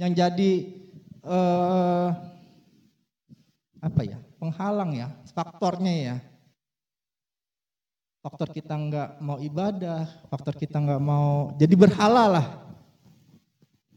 [0.00, 0.52] yang jadi
[1.22, 2.08] uh,
[3.84, 4.18] apa ya?
[4.40, 6.16] penghalang ya, faktornya ya
[8.24, 12.46] faktor kita nggak mau ibadah, faktor kita nggak mau jadi berhala lah.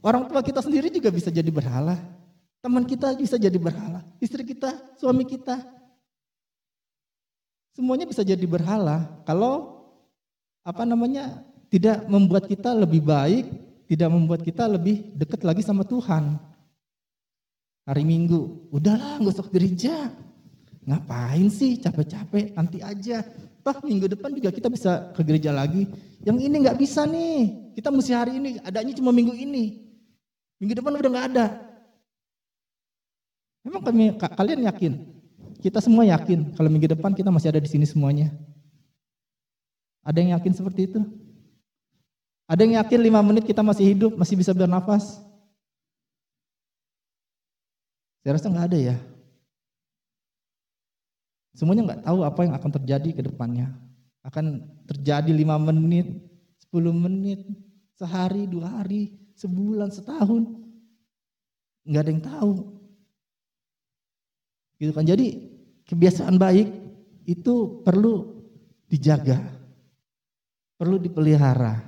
[0.03, 1.95] Orang tua kita sendiri juga bisa jadi berhala.
[2.59, 4.03] Teman kita bisa jadi berhala.
[4.19, 5.63] Istri kita, suami kita.
[7.78, 9.86] Semuanya bisa jadi berhala kalau
[10.65, 13.45] apa namanya tidak membuat kita lebih baik,
[13.86, 16.41] tidak membuat kita lebih dekat lagi sama Tuhan.
[17.86, 20.09] Hari Minggu, udahlah nggak usah gereja.
[20.89, 23.21] Ngapain sih capek-capek, nanti aja.
[23.61, 25.86] Toh minggu depan juga kita bisa ke gereja lagi.
[26.25, 27.78] Yang ini nggak bisa nih.
[27.78, 29.86] Kita mesti hari ini, adanya cuma minggu ini.
[30.57, 31.45] Minggu depan udah nggak ada.
[33.61, 35.16] Memang kami, kalian yakin?
[35.58, 38.30] Kita semua yakin kalau minggu depan kita masih ada di sini semuanya.
[40.05, 41.01] Ada yang yakin seperti itu?
[42.47, 45.20] Ada yang yakin lima menit kita masih hidup, masih bisa bernafas?
[48.24, 48.95] Saya rasa nggak ada ya.
[51.58, 53.74] Semuanya nggak tahu apa yang akan terjadi ke depannya.
[54.22, 56.05] Akan terjadi lima menit,
[56.62, 57.43] sepuluh menit,
[57.97, 60.45] sehari, dua hari, sebulan, setahun.
[61.82, 62.76] Nggak ada yang tahu.
[64.78, 65.05] Gitu kan.
[65.05, 65.41] Jadi
[65.89, 66.69] kebiasaan baik
[67.25, 68.45] itu perlu
[68.88, 69.41] dijaga.
[70.78, 71.82] Perlu dipelihara.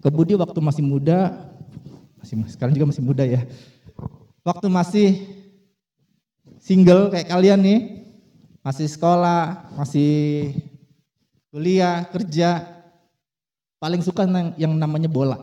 [0.00, 1.52] Kebudi waktu masih muda,
[2.16, 3.44] masih sekarang juga masih muda ya.
[4.40, 5.08] Waktu masih
[6.56, 7.80] single kayak kalian nih,
[8.64, 10.56] masih sekolah, masih
[11.52, 12.64] kuliah, kerja,
[13.76, 14.24] paling suka
[14.56, 15.36] yang namanya bola.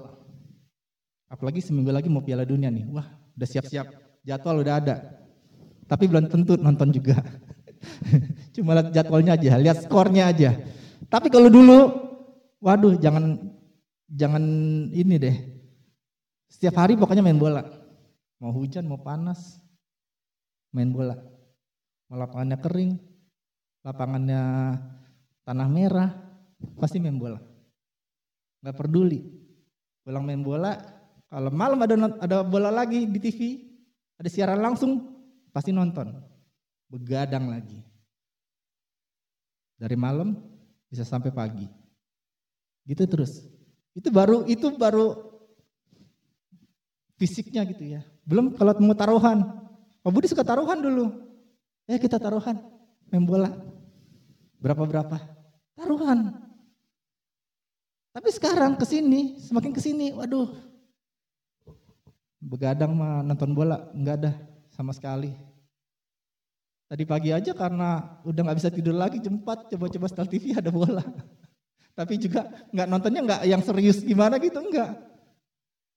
[1.30, 3.06] Apalagi seminggu lagi mau piala dunia nih, wah
[3.38, 4.96] udah siap-siap, jadwal udah ada.
[5.88, 7.16] Tapi belum tentu nonton juga.
[8.54, 10.52] Cuma lihat jadwalnya aja, lihat skornya aja.
[11.08, 11.96] Tapi kalau dulu,
[12.60, 13.40] waduh jangan
[14.12, 14.44] jangan
[14.92, 15.38] ini deh.
[16.52, 17.64] Setiap hari pokoknya main bola.
[18.44, 19.64] Mau hujan, mau panas,
[20.76, 21.16] main bola.
[22.12, 22.92] Lapangannya kering,
[23.88, 24.42] lapangannya
[25.48, 26.12] tanah merah,
[26.76, 27.40] pasti main bola.
[28.64, 29.24] Gak peduli.
[30.04, 30.80] Pulang main bola,
[31.28, 33.67] kalau malam ada ada bola lagi di TV,
[34.18, 35.06] ada siaran langsung,
[35.54, 36.10] pasti nonton.
[36.90, 37.78] Begadang lagi.
[39.78, 40.34] Dari malam
[40.90, 41.70] bisa sampai pagi.
[42.88, 43.46] Gitu terus.
[43.94, 45.14] Itu baru itu baru
[47.18, 48.02] fisiknya gitu ya.
[48.26, 49.46] Belum kalau mau taruhan,
[50.02, 51.06] Pak Budi suka taruhan dulu.
[51.86, 52.58] Eh kita taruhan,
[53.10, 53.54] main bola.
[54.58, 55.18] Berapa-berapa.
[55.78, 56.48] Taruhan.
[58.18, 60.50] Tapi sekarang ke sini, semakin ke sini, waduh.
[62.38, 64.32] Begadang mah nonton bola, enggak ada
[64.70, 65.34] sama sekali.
[66.88, 71.04] Tadi pagi aja karena udah nggak bisa tidur lagi 4 coba-coba setel TV ada bola.
[71.98, 74.96] Tapi juga nggak nontonnya nggak yang serius gimana gitu enggak.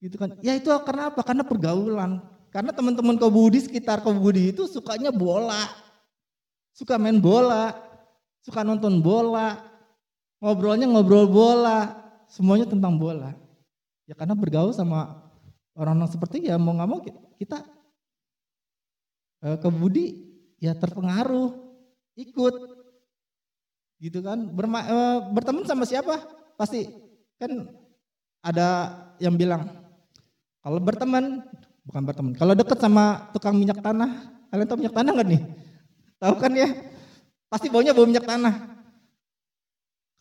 [0.00, 0.34] Gitu kan.
[0.40, 1.22] Ya itu karena apa?
[1.22, 2.24] Karena pergaulan.
[2.50, 5.70] Karena teman-teman kau Budi sekitar kau Budi itu sukanya bola.
[6.74, 7.76] Suka main bola,
[8.42, 9.60] suka nonton bola,
[10.42, 11.94] ngobrolnya ngobrol bola,
[12.26, 13.36] semuanya tentang bola.
[14.08, 15.29] Ya karena bergaul sama
[15.78, 17.00] orang-orang seperti ya mau nggak mau
[17.38, 17.58] kita
[19.44, 20.06] eh, ke Budi
[20.60, 21.56] ya terpengaruh,
[22.20, 22.54] ikut,
[24.00, 24.38] gitu kan.
[24.52, 26.20] Berma, eh, berteman sama siapa?
[26.56, 26.84] Pasti
[27.40, 27.68] kan
[28.44, 28.68] ada
[29.20, 29.68] yang bilang
[30.60, 31.44] kalau berteman
[31.88, 35.42] bukan berteman, kalau deket sama tukang minyak tanah, kalian tahu minyak tanah nggak nih?
[36.20, 36.68] Tahu kan ya?
[37.48, 38.76] Pasti baunya bau minyak tanah.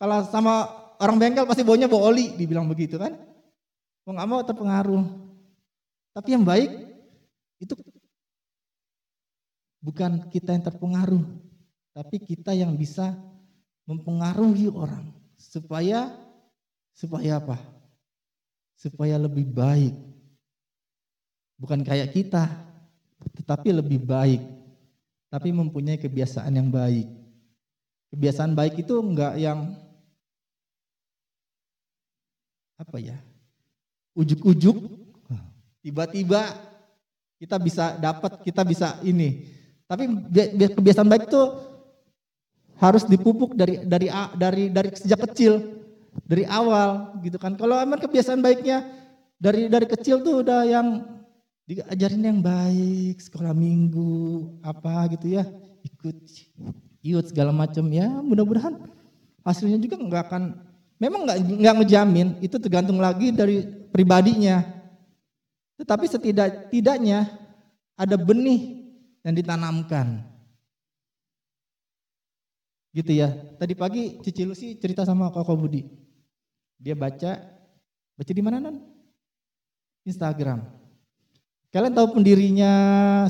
[0.00, 0.64] Kalau sama
[0.96, 3.12] orang bengkel pasti baunya bau oli, dibilang begitu kan?
[4.08, 5.04] Mau nggak mau terpengaruh.
[6.10, 6.70] Tapi yang baik
[7.62, 7.74] itu
[9.78, 11.22] bukan kita yang terpengaruh,
[11.94, 13.14] tapi kita yang bisa
[13.86, 16.10] mempengaruhi orang supaya
[16.94, 17.56] supaya apa?
[18.74, 19.94] Supaya lebih baik.
[21.60, 22.48] Bukan kayak kita,
[23.38, 24.40] tetapi lebih baik.
[25.30, 27.06] Tapi mempunyai kebiasaan yang baik.
[28.10, 29.78] Kebiasaan baik itu enggak yang
[32.74, 33.14] apa ya?
[34.18, 34.99] Ujuk-ujuk
[35.80, 36.54] tiba-tiba
[37.40, 39.48] kita bisa dapat, kita bisa ini.
[39.88, 40.06] Tapi
[40.76, 41.42] kebiasaan baik itu
[42.80, 45.58] harus dipupuk dari dari dari dari sejak kecil,
[46.24, 47.56] dari awal gitu kan.
[47.56, 48.86] Kalau emang kebiasaan baiknya
[49.40, 51.04] dari dari kecil tuh udah yang
[51.64, 55.44] diajarin yang baik, sekolah minggu, apa gitu ya,
[55.86, 56.18] ikut
[57.00, 58.76] ikut segala macam ya, mudah-mudahan
[59.40, 60.42] hasilnya juga nggak akan
[61.00, 64.79] memang nggak nggak ngejamin, itu tergantung lagi dari pribadinya.
[65.80, 67.24] Tetapi setidak tidaknya
[67.96, 68.84] ada benih
[69.24, 70.20] yang ditanamkan.
[72.92, 73.32] Gitu ya.
[73.56, 75.88] Tadi pagi Cici Lucy cerita sama Koko Budi.
[76.76, 77.40] Dia baca,
[78.12, 78.76] baca di mana non?
[80.04, 80.60] Instagram.
[81.72, 82.72] Kalian tahu pendirinya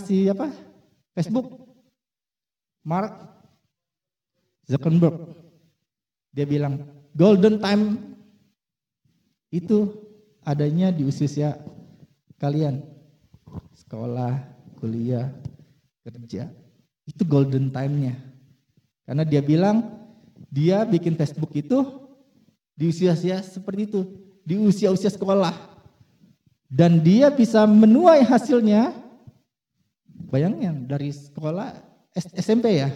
[0.03, 0.51] si apa?
[1.15, 1.55] Facebook?
[2.83, 3.15] Mark
[4.67, 5.39] Zuckerberg.
[6.35, 6.83] Dia bilang,
[7.15, 8.17] golden time
[9.51, 9.93] itu
[10.47, 11.59] adanya di usia
[12.41, 12.81] kalian.
[13.77, 14.41] Sekolah,
[14.81, 15.29] kuliah,
[16.03, 16.49] kerja.
[17.05, 18.17] Itu golden time-nya.
[19.05, 19.85] Karena dia bilang,
[20.49, 21.85] dia bikin Facebook itu
[22.73, 24.01] di usia-usia seperti itu.
[24.41, 25.53] Di usia-usia sekolah.
[26.71, 28.95] Dan dia bisa menuai hasilnya,
[30.31, 31.75] bayangin dari sekolah
[32.15, 32.95] SMP ya,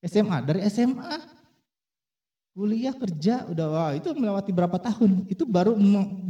[0.00, 1.20] SMA, dari SMA,
[2.56, 5.76] kuliah kerja udah wah itu melewati berapa tahun, itu baru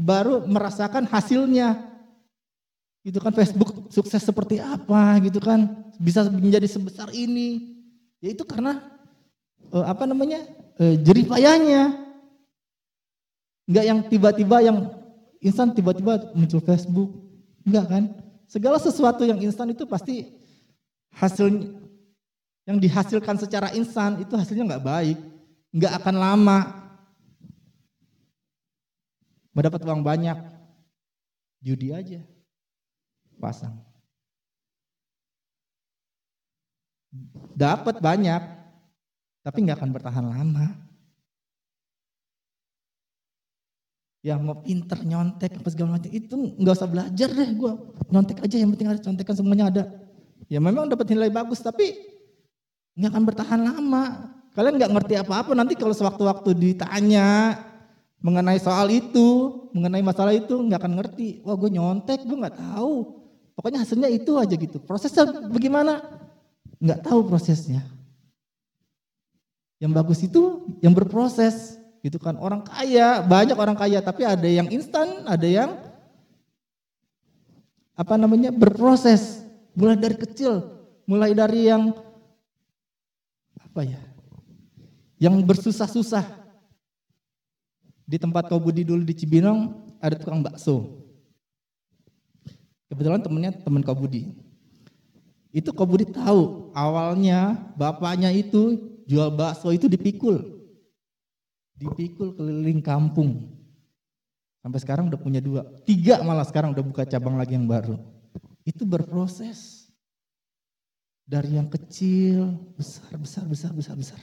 [0.03, 1.79] baru merasakan hasilnya.
[3.09, 7.81] Itu kan Facebook sukses seperti apa gitu kan, bisa menjadi sebesar ini.
[8.21, 8.85] Ya itu karena
[9.73, 10.45] eh, apa namanya
[10.77, 12.05] eh, jerih payahnya.
[13.65, 14.79] Enggak yang tiba-tiba yang
[15.41, 17.17] instan tiba-tiba muncul Facebook.
[17.65, 18.05] Enggak kan?
[18.45, 20.29] Segala sesuatu yang instan itu pasti
[21.17, 21.49] hasil
[22.69, 25.17] yang dihasilkan secara instan itu hasilnya nggak baik,
[25.73, 26.59] nggak akan lama.
[29.57, 30.39] Mendapat uang banyak,
[31.65, 32.21] judi aja,
[33.41, 33.75] pasang.
[37.57, 38.43] Dapat banyak,
[39.43, 40.89] tapi nggak akan bertahan lama.
[44.19, 47.73] ya mau pinter nyontek apa segala macam itu nggak usah belajar deh gue
[48.11, 49.85] nyontek aja yang penting ada contekan semuanya ada.
[50.53, 51.95] Ya memang dapat nilai bagus tapi
[52.99, 54.35] nggak akan bertahan lama.
[54.53, 57.63] Kalian nggak ngerti apa-apa nanti kalau sewaktu-waktu ditanya
[58.19, 61.29] mengenai soal itu mengenai masalah itu nggak akan ngerti.
[61.47, 63.18] Wah gue nyontek gue nggak tahu
[63.59, 64.79] pokoknya hasilnya itu aja gitu.
[64.79, 65.99] Prosesnya bagaimana?
[66.79, 67.83] Nggak tahu prosesnya.
[69.83, 71.75] Yang bagus itu yang berproses.
[71.99, 73.99] Gitu kan orang kaya banyak orang kaya.
[73.99, 75.75] Tapi ada yang instan ada yang
[77.99, 79.43] apa namanya berproses.
[79.75, 80.63] Mulai dari kecil.
[81.03, 81.91] Mulai dari yang
[83.59, 83.99] apa ya
[85.19, 86.23] yang bersusah-susah.
[88.07, 90.98] Di tempat kau budi dulu di Cibinong ada tukang bakso
[92.89, 94.33] kebetulan temennya temen kau budi
[95.53, 98.77] itu kau budi tahu awalnya bapaknya itu
[99.09, 100.59] jual bakso itu dipikul
[101.79, 103.55] dipikul keliling kampung.
[104.59, 105.63] Sampai sekarang udah punya dua.
[105.87, 107.97] Tiga malah sekarang udah buka cabang lagi yang baru.
[108.67, 109.87] Itu berproses.
[111.29, 114.21] Dari yang kecil, besar, besar, besar, besar, besar.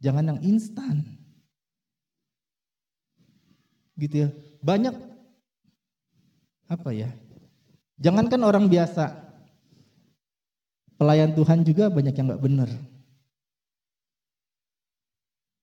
[0.00, 1.04] Jangan yang instan.
[3.98, 4.28] Gitu ya.
[4.64, 4.94] Banyak
[6.70, 7.12] apa ya?
[8.02, 9.14] Jangankan orang biasa.
[10.98, 12.70] Pelayan Tuhan juga banyak yang nggak benar.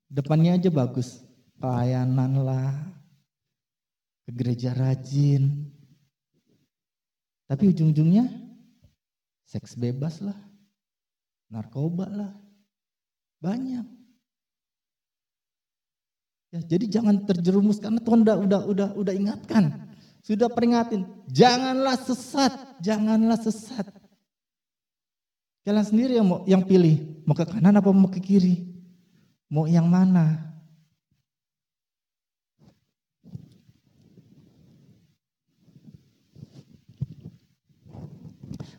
[0.07, 1.19] Depannya aja bagus.
[1.59, 2.71] Pelayanan lah.
[4.23, 5.67] Ke gereja rajin.
[7.51, 8.23] Tapi ujung-ujungnya
[9.43, 10.37] seks bebas lah.
[11.51, 12.31] Narkoba lah.
[13.43, 13.85] Banyak.
[16.49, 19.88] Ya, jadi jangan terjerumus karena Tuhan udah udah udah udah ingatkan.
[20.29, 23.81] Sudah peringatin, janganlah sesat, janganlah sesat.
[25.65, 28.61] Kalian sendiri yang mau yang pilih, mau ke kanan apa mau ke kiri?
[29.49, 30.53] Mau yang mana?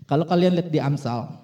[0.07, 1.34] Kalau kalian lihat di Amsal,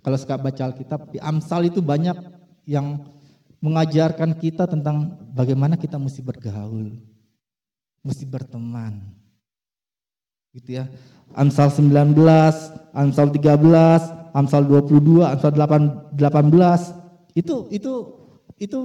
[0.00, 2.16] kalau suka baca Alkitab, di Amsal itu banyak
[2.64, 3.12] yang
[3.60, 6.96] mengajarkan kita tentang bagaimana kita mesti bergaul,
[8.00, 9.17] mesti berteman.
[10.52, 10.84] Gitu ya.
[11.36, 12.16] Amsal 19,
[12.96, 16.98] Amsal 13, Amsal 22, Amsal 8, 18
[17.38, 17.92] itu itu
[18.58, 18.80] itu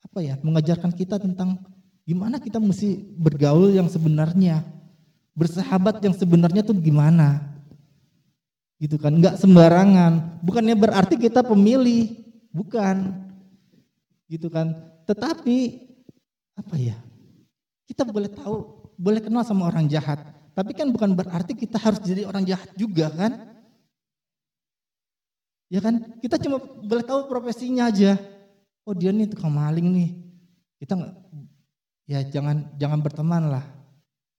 [0.00, 0.40] apa ya?
[0.40, 1.60] mengajarkan kita tentang
[2.08, 4.64] gimana kita mesti bergaul yang sebenarnya.
[5.36, 7.44] Bersahabat yang sebenarnya tuh gimana?
[8.80, 9.14] Gitu kan?
[9.14, 10.42] Enggak sembarangan.
[10.42, 12.10] Bukannya berarti kita pemilih,
[12.50, 13.22] bukan.
[14.26, 14.74] Gitu kan?
[15.06, 15.58] Tetapi
[16.58, 16.98] apa ya?
[17.86, 20.18] Kita boleh tahu, boleh kenal sama orang jahat.
[20.58, 23.46] Tapi kan bukan berarti kita harus jadi orang jahat juga kan?
[25.70, 26.18] Ya kan?
[26.18, 28.18] Kita cuma boleh tahu profesinya aja.
[28.82, 30.10] Oh dia nih tukang maling nih.
[30.82, 31.14] Kita nggak,
[32.10, 33.64] ya jangan jangan berteman lah.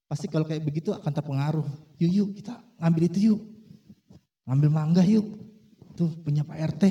[0.04, 1.66] Pasti kalau kayak begitu akan terpengaruh.
[1.96, 2.52] Yuk yuk kita
[2.84, 3.40] ngambil itu yuk.
[4.44, 5.24] Ngambil mangga yuk.
[5.96, 6.82] Tuh punya Pak RT.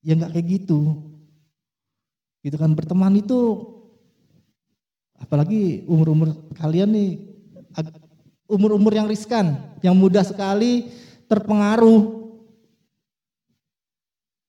[0.00, 0.80] Ya nggak kayak gitu.
[2.40, 3.36] Gitu kan berteman itu
[5.20, 7.10] apalagi umur-umur kalian nih
[8.46, 10.88] umur-umur yang riskan, yang mudah sekali
[11.26, 12.30] terpengaruh.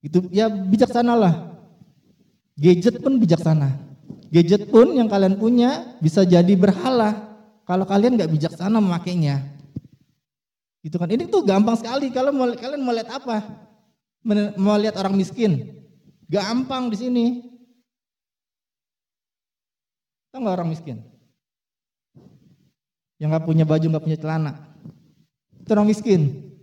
[0.06, 1.58] Gitu ya bijaksanalah.
[2.58, 3.74] Gadget pun bijaksana.
[4.30, 7.16] Gadget pun yang kalian punya bisa jadi berhala
[7.66, 9.42] kalau kalian nggak bijaksana memakainya.
[10.86, 11.10] Gitu kan.
[11.10, 13.44] Ini tuh gampang sekali kalau kalian mau lihat apa?
[14.56, 15.74] Mau lihat orang miskin.
[16.30, 17.26] Gampang di sini.
[20.38, 21.02] Tahu nggak orang miskin?
[23.18, 24.54] Yang nggak punya baju, nggak punya celana.
[25.66, 26.54] Itu orang miskin.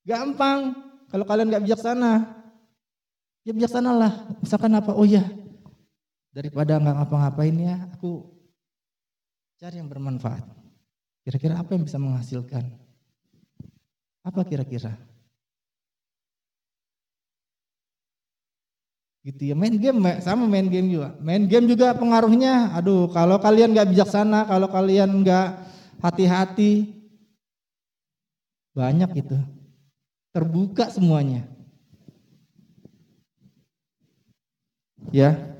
[0.00, 0.72] Gampang.
[1.12, 2.24] Kalau kalian nggak bijaksana,
[3.44, 4.12] ya bijaksana lah.
[4.40, 4.96] Misalkan apa?
[4.96, 5.28] Oh ya,
[6.32, 8.24] daripada nggak ngapa-ngapain ya, aku
[9.60, 10.48] cari yang bermanfaat.
[11.20, 12.64] Kira-kira apa yang bisa menghasilkan?
[14.24, 14.96] Apa kira-kira?
[19.20, 21.12] Gitu ya, main game sama main game juga.
[21.20, 25.60] Main game juga pengaruhnya, aduh kalau kalian nggak bijaksana, kalau kalian nggak
[26.00, 26.88] hati-hati,
[28.72, 29.36] banyak itu.
[30.32, 31.44] Terbuka semuanya.
[35.10, 35.50] Ya,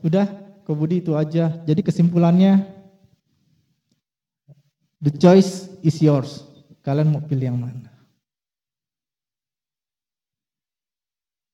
[0.00, 0.26] Udah,
[0.64, 1.60] Ko Budi itu aja.
[1.68, 2.79] Jadi kesimpulannya,
[5.00, 6.44] the choice is yours.
[6.80, 7.90] Kalian mau pilih yang mana?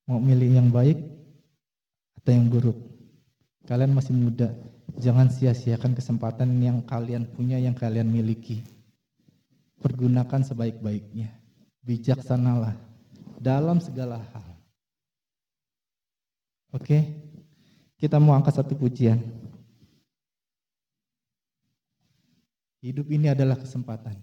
[0.07, 1.03] Mau milih yang baik
[2.22, 2.78] atau yang buruk?
[3.66, 4.55] Kalian masih muda,
[5.03, 8.62] jangan sia-siakan kesempatan yang kalian punya, yang kalian miliki.
[9.82, 11.34] Pergunakan sebaik-baiknya.
[11.82, 12.78] Bijaksanalah
[13.42, 14.47] dalam segala hal.
[16.70, 17.03] Oke?
[17.99, 19.18] Kita mau angkat satu pujian.
[22.87, 24.14] Hidup ini adalah kesempatan.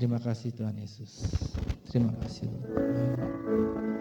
[0.00, 1.28] Terima kasih Tuhan Yesus.
[1.92, 2.48] Terima kasih.
[2.48, 3.99] Hidup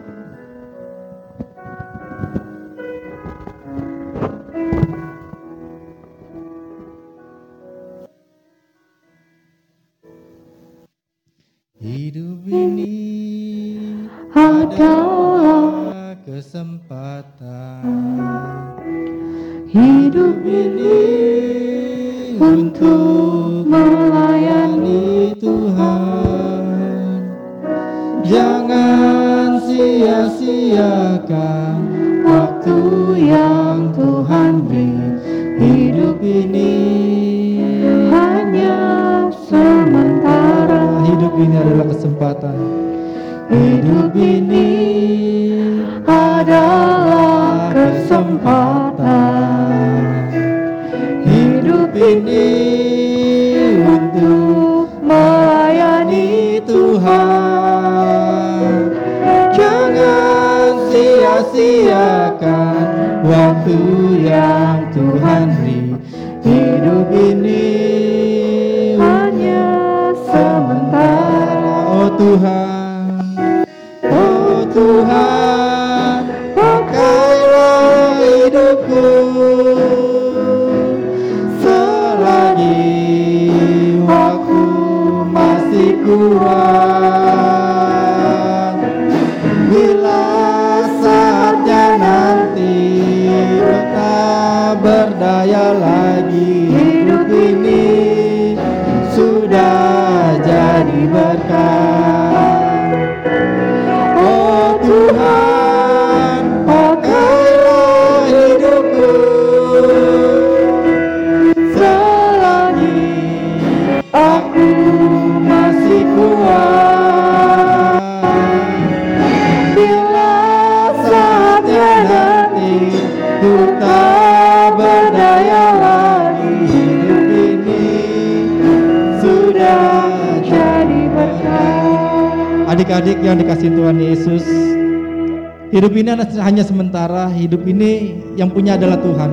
[137.49, 139.31] hidup ini yang punya adalah Tuhan.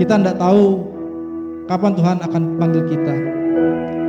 [0.00, 0.88] Kita tidak tahu
[1.68, 3.14] kapan Tuhan akan panggil kita.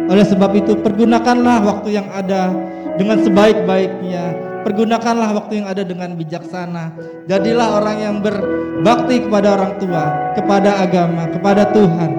[0.08, 2.56] Oleh sebab itu, pergunakanlah waktu yang ada
[2.96, 4.48] dengan sebaik-baiknya.
[4.64, 6.96] Pergunakanlah waktu yang ada dengan bijaksana.
[7.28, 10.04] Jadilah orang yang berbakti kepada orang tua,
[10.40, 12.12] kepada agama, kepada Tuhan.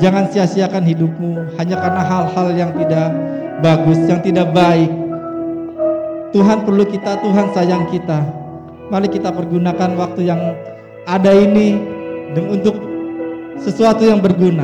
[0.00, 3.10] Jangan sia-siakan hidupmu hanya karena hal-hal yang tidak
[3.60, 4.99] bagus, yang tidak baik.
[6.30, 8.22] Tuhan perlu kita, Tuhan sayang kita.
[8.90, 10.38] Mari kita pergunakan waktu yang
[11.06, 11.74] ada ini
[12.38, 12.78] untuk
[13.58, 14.62] sesuatu yang berguna.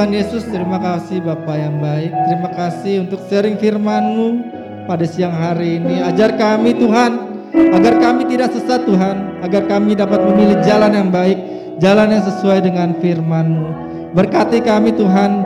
[0.00, 4.28] Tuhan Yesus, terima kasih Bapak yang baik, terima kasih untuk sharing firman-Mu
[4.88, 6.00] pada siang hari ini.
[6.00, 7.12] Ajar kami Tuhan,
[7.52, 11.36] agar kami tidak sesat Tuhan, agar kami dapat memilih jalan yang baik,
[11.84, 13.68] jalan yang sesuai dengan firman-Mu.
[14.16, 15.44] Berkati kami Tuhan,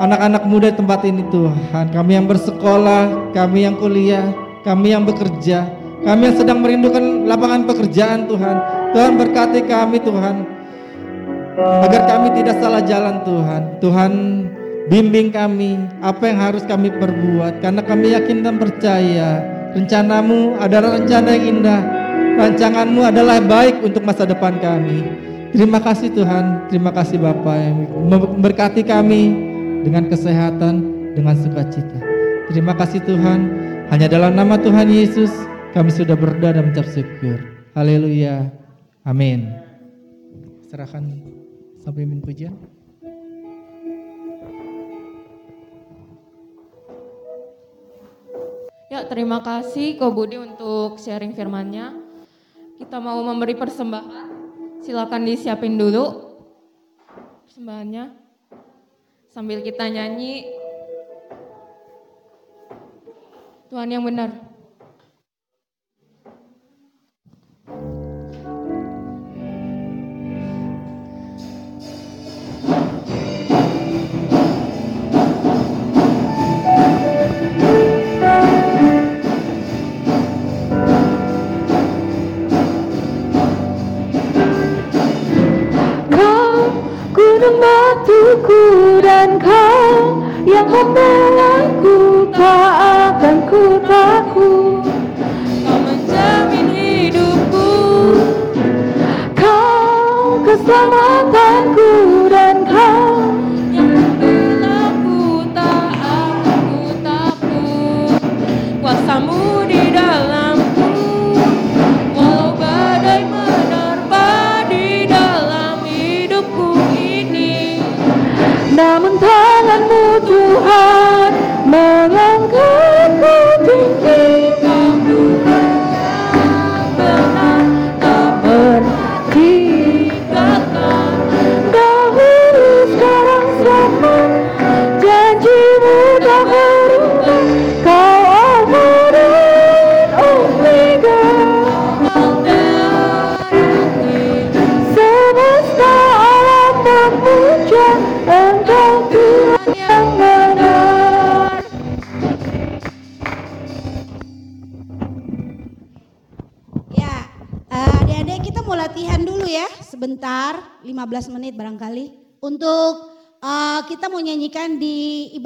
[0.00, 4.32] anak-anak muda di tempat ini Tuhan, kami yang bersekolah, kami yang kuliah,
[4.64, 5.68] kami yang bekerja,
[6.08, 8.56] kami yang sedang merindukan lapangan pekerjaan Tuhan.
[8.96, 10.53] Tuhan berkati kami Tuhan,
[11.58, 13.62] agar kami tidak salah jalan Tuhan.
[13.78, 14.12] Tuhan
[14.90, 19.40] bimbing kami apa yang harus kami perbuat karena kami yakin dan percaya
[19.72, 21.82] rencanamu adalah rencana yang indah
[22.34, 25.06] Rancanganmu adalah baik untuk masa depan kami.
[25.54, 29.30] Terima kasih Tuhan, terima kasih Bapa yang memberkati kami
[29.86, 30.82] dengan kesehatan,
[31.14, 32.02] dengan sukacita.
[32.50, 33.40] Terima kasih Tuhan,
[33.94, 35.30] hanya dalam nama Tuhan Yesus
[35.78, 37.38] kami sudah berdoa dan mengucap syukur.
[37.78, 38.50] Haleluya.
[39.06, 39.54] Amin.
[40.66, 41.33] Serahkan
[41.84, 42.56] sampai min pujian.
[48.88, 51.92] Ya, terima kasih Ko Budi untuk sharing firman-Nya.
[52.80, 54.32] Kita mau memberi persembahan.
[54.80, 56.36] Silakan disiapin dulu
[57.44, 58.14] persembahannya.
[59.34, 60.46] Sambil kita nyanyi
[63.66, 64.43] Tuhan yang benar.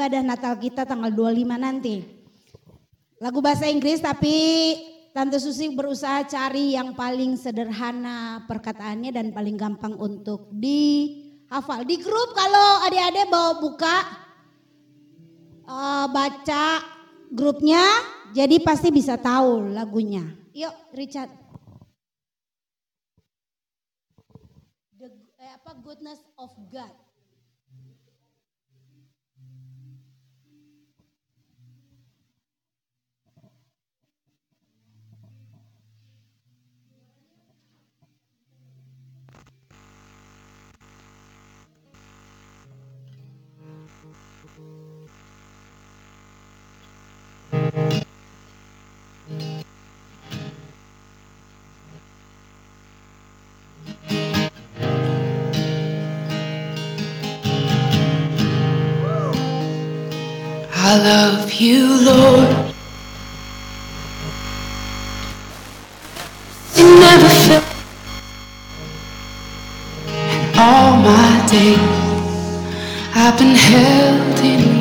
[0.09, 2.01] Ibadah Natal kita tanggal 25 nanti.
[3.21, 4.33] Lagu bahasa Inggris tapi
[5.13, 11.85] Tante Susi berusaha cari yang paling sederhana perkataannya dan paling gampang untuk dihafal.
[11.85, 13.97] Di grup kalau adik-adik bawa buka,
[15.69, 16.65] eh, baca
[17.29, 17.85] grupnya,
[18.33, 20.25] jadi pasti bisa tahu lagunya.
[20.57, 21.29] Yuk Richard.
[24.97, 27.08] The, eh, apa goodness of God.
[47.71, 47.75] I
[60.97, 62.49] love you, Lord.
[66.75, 67.63] You never.
[70.09, 71.79] And all my days,
[73.15, 74.78] I've been held in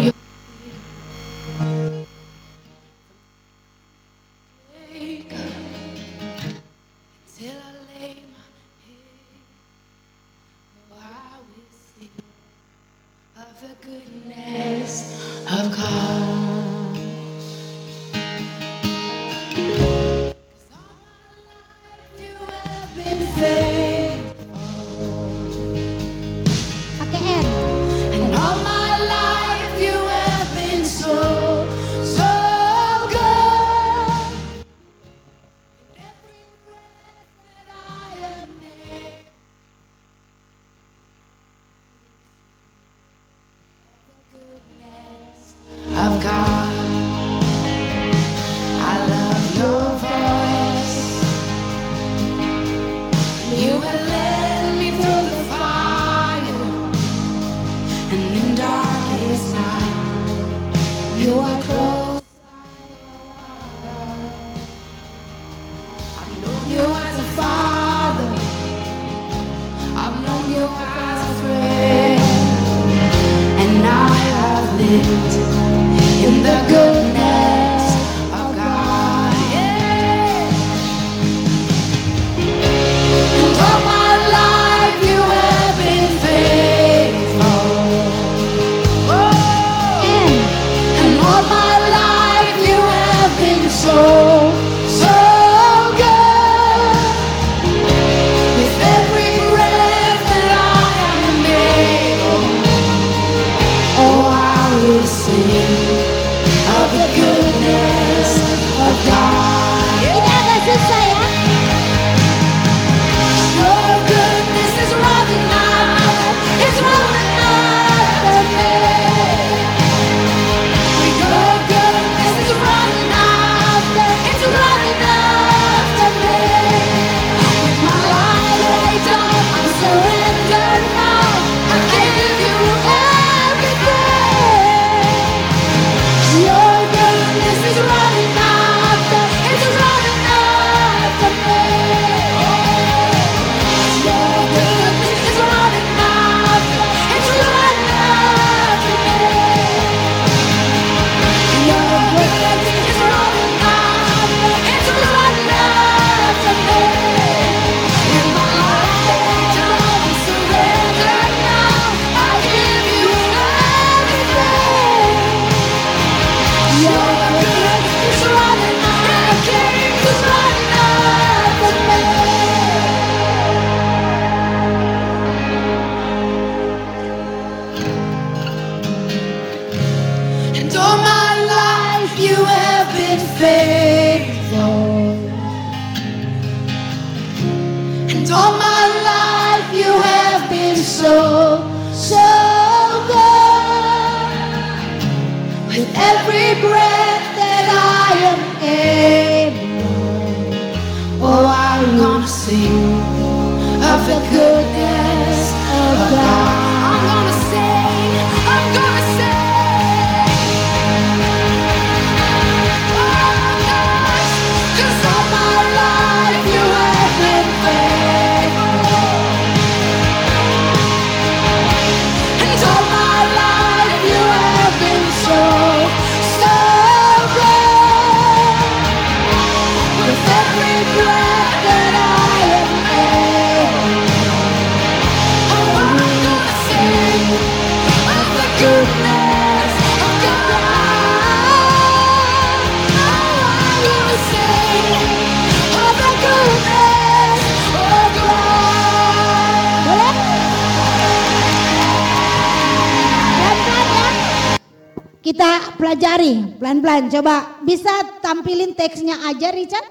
[255.87, 257.07] pelajari pelan-pelan.
[257.07, 259.87] Coba bisa tampilin teksnya aja Richard?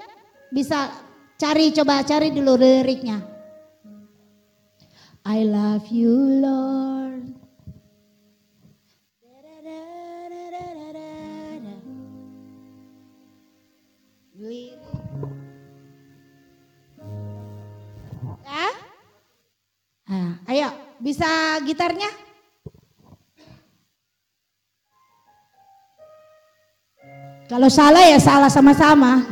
[0.53, 0.93] Bisa
[1.41, 3.17] cari coba cari dulu liriknya.
[5.25, 7.33] I love you Lord.
[18.45, 18.69] Ya?
[20.45, 20.69] Ayo,
[21.01, 22.26] bisa gitarnya?
[27.47, 29.23] Kalau salah ya salah sama-sama.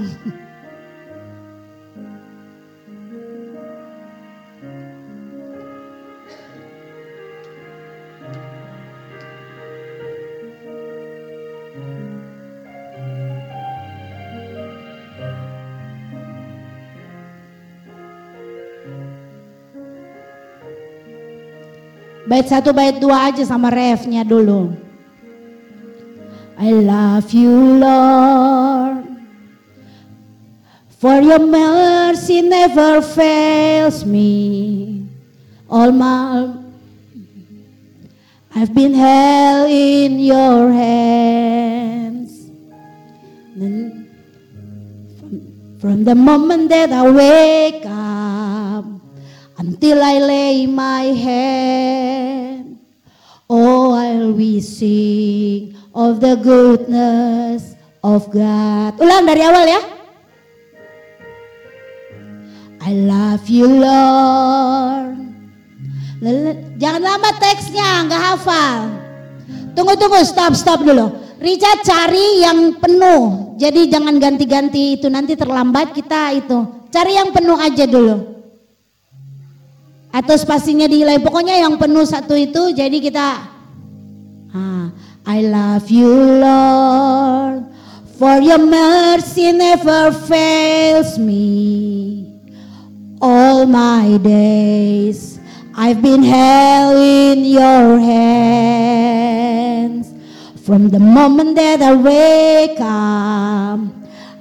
[22.25, 24.84] Bait satu, bait dua aja sama refnya dulu.
[26.57, 29.05] I love you, Lord.
[30.99, 35.07] For your mercy never fails me.
[35.69, 36.65] All my
[38.57, 42.47] I've been held in your hands.
[45.81, 48.85] From, the moment that I wake up
[49.57, 52.79] until I lay my head,
[53.49, 58.99] oh, I'll be sing of the goodness of God.
[58.99, 59.81] Ulang dari awal ya.
[62.85, 65.17] I love you Lord.
[66.77, 68.91] Jangan lama teksnya, nggak hafal.
[69.73, 71.11] Tunggu tunggu, stop stop dulu.
[71.41, 73.55] Richard cari yang penuh.
[73.55, 76.87] Jadi jangan ganti-ganti itu nanti terlambat kita itu.
[76.91, 78.35] Cari yang penuh aja dulu.
[80.15, 81.19] Atau spasinya dihilai.
[81.19, 82.71] Pokoknya yang penuh satu itu.
[82.71, 83.27] Jadi kita.
[84.55, 84.87] Ah,
[85.27, 87.65] I love you Lord.
[88.19, 92.39] For your mercy never fails me
[93.21, 95.39] all my days.
[95.75, 99.25] I've been held in your hands
[100.65, 103.79] from the moment that I wake up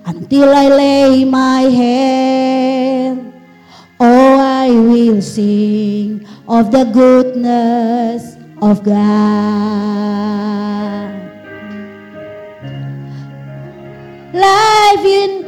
[0.06, 3.32] until I lay my head.
[3.98, 8.94] Oh, I will sing of the goodness of God.
[14.32, 15.44] Life in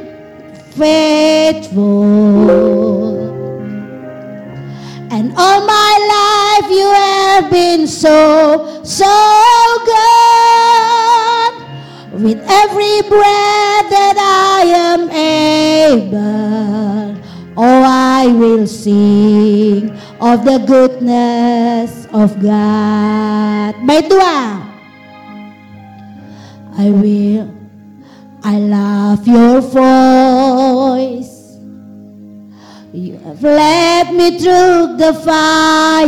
[0.77, 1.81] faithful.
[5.11, 9.15] And all my life you have been so, so
[9.87, 11.55] good.
[12.23, 14.63] With every breath that I
[14.93, 17.17] am able,
[17.57, 19.91] oh, I will sing
[20.21, 23.75] of the goodness of God.
[23.87, 24.63] Bait dua.
[26.79, 27.49] I will,
[28.45, 31.37] I love your voice.
[32.93, 36.07] You have led me through the fire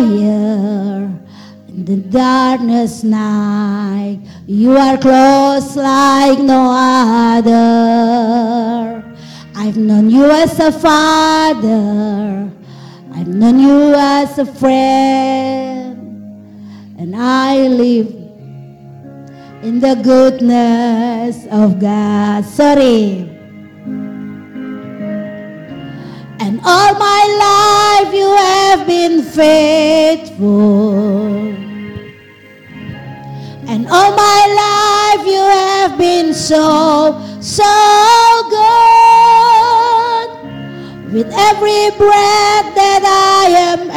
[1.69, 4.21] in the darkness night.
[4.47, 7.59] You are close like no other.
[9.55, 12.51] I've known you as a father.
[13.19, 15.99] I've known you as a friend.
[16.99, 18.07] And I live
[19.61, 22.45] in the goodness of God.
[22.45, 23.29] Sorry.
[26.39, 30.95] And all my life you have been faithful.
[33.67, 37.65] And all my life you have been so, so
[38.49, 38.98] good.
[41.09, 43.89] With every breath that I am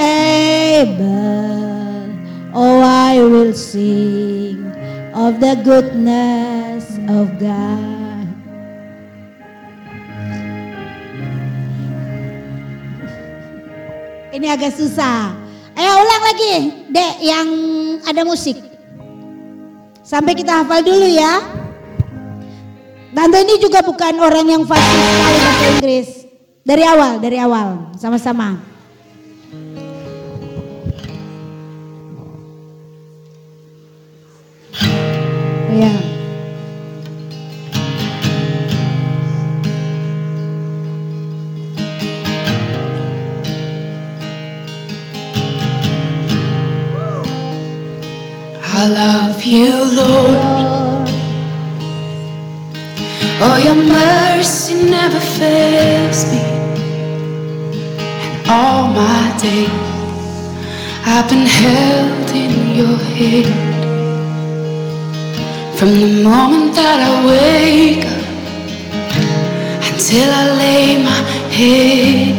[0.79, 2.07] able,
[2.55, 4.71] oh, I will sing
[5.11, 8.31] of the goodness of God.
[14.31, 15.35] Ini agak susah.
[15.75, 17.47] Ayo ulang lagi, Dek, yang
[18.07, 18.55] ada musik.
[19.99, 21.43] Sampai kita hafal dulu ya.
[23.11, 26.20] Tante ini juga bukan orang yang fasih sekali bahasa Inggris.
[26.71, 28.55] Dari awal, dari awal, sama-sama.
[35.75, 35.91] Ya.
[48.63, 50.80] I love you, Lord.
[53.43, 56.41] Oh, your mercy never fails me.
[58.23, 59.91] And all my days
[61.07, 63.71] I've been held in your hand.
[65.75, 68.27] From the moment that I wake up
[69.91, 72.35] until I lay my head,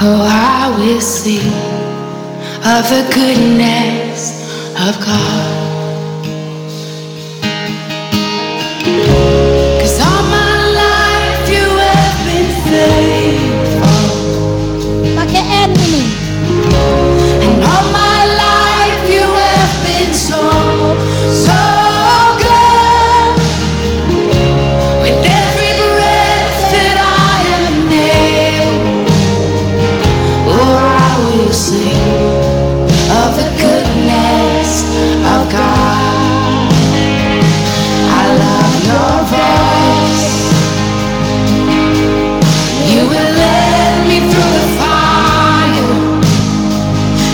[0.00, 1.52] oh, I will sing
[2.62, 4.46] of the goodness
[4.78, 5.57] of God.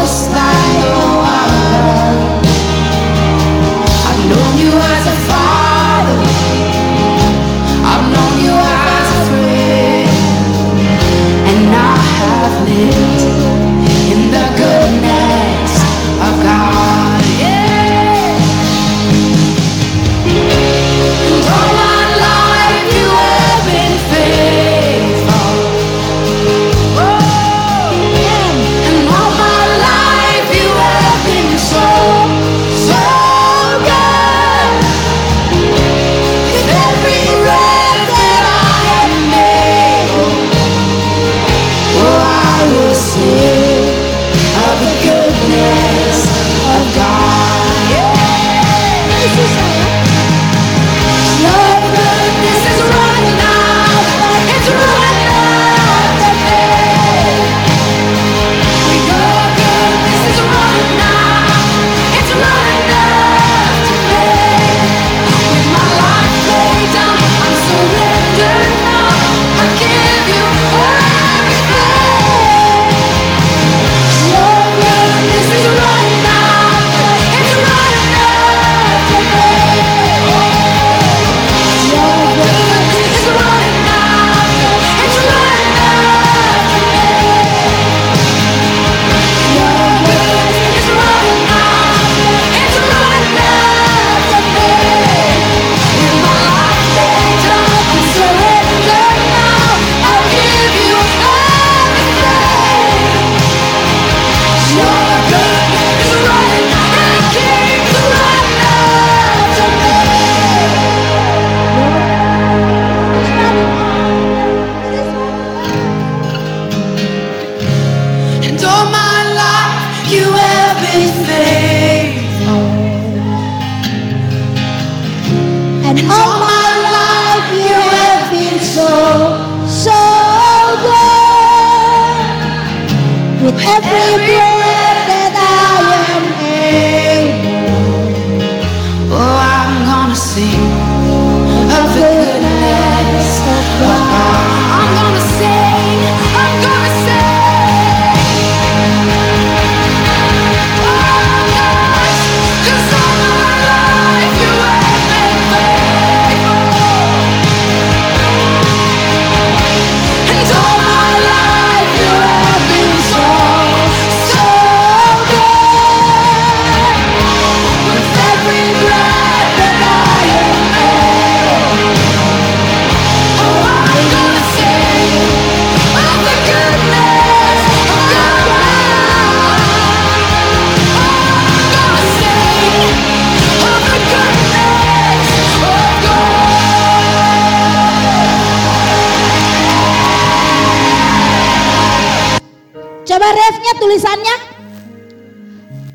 [193.07, 194.35] Coba refnya tulisannya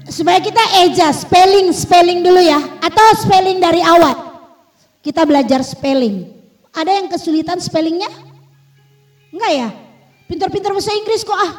[0.09, 4.33] supaya kita eja spelling spelling dulu ya atau spelling dari awal.
[5.05, 6.33] Kita belajar spelling.
[6.73, 8.09] Ada yang kesulitan spellingnya?
[9.29, 9.69] Enggak ya?
[10.25, 11.53] Pintar-pintar bahasa Inggris kok ah.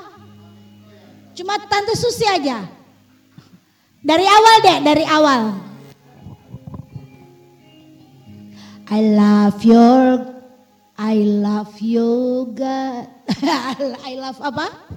[1.38, 2.65] Cuma tante Susi aja.
[4.01, 5.41] Dari awal deh, dari awal.
[8.89, 10.34] I love your
[10.97, 13.05] I love you God.
[14.07, 14.92] I love apa?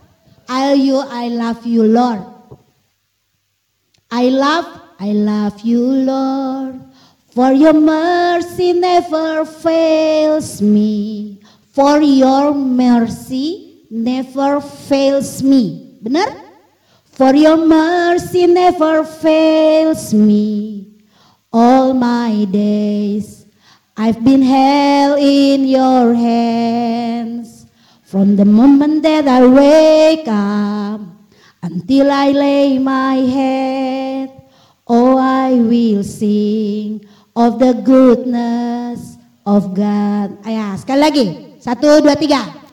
[0.48, 2.24] I you I love you Lord.
[4.10, 4.66] I love
[5.01, 6.81] I love you Lord.
[7.32, 11.40] For your mercy never fails me.
[11.73, 15.98] For your mercy never fails me.
[16.02, 16.32] Benar?
[17.12, 21.02] For your mercy never fails me.
[21.52, 23.47] All my days
[23.97, 27.56] I've been held in your hands.
[28.17, 31.05] From the moment that I wake up
[31.61, 34.33] until I lay my head,
[34.89, 37.05] oh, I will sing
[37.37, 40.33] of the goodness of God.
[40.49, 41.27] Ayo, sekali lagi.
[41.61, 42.66] Satu, dua, tiga.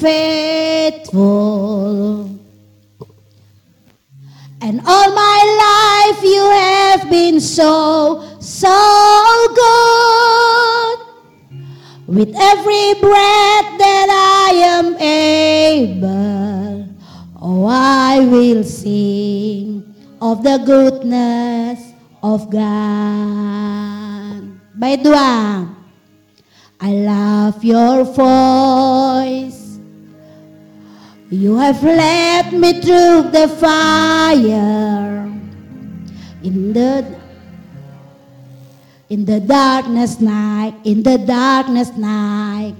[0.00, 1.58] Faithful.
[4.60, 10.98] And all my life you have been so, so good.
[12.06, 16.88] With every breath that I am able,
[17.40, 21.92] oh, I will sing of the goodness
[22.22, 23.78] of God.
[24.78, 25.68] Bait dua.
[26.80, 29.47] I love your voice.
[31.30, 35.28] You have led me through the fire
[36.42, 37.18] in the
[39.10, 42.74] in the darkness night, in the darkness night.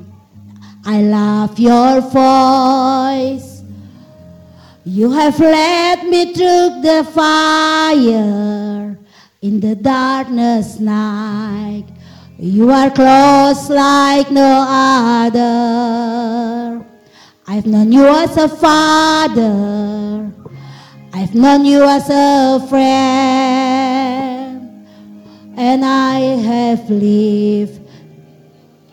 [0.86, 3.62] I love your voice.
[4.84, 8.96] You have led me through the fire
[9.42, 11.84] in the darkness night.
[12.38, 16.08] You are close like no other.
[17.48, 20.28] I've known you as a father.
[21.16, 24.60] I've known you as a friend.
[25.56, 27.80] And I have lived.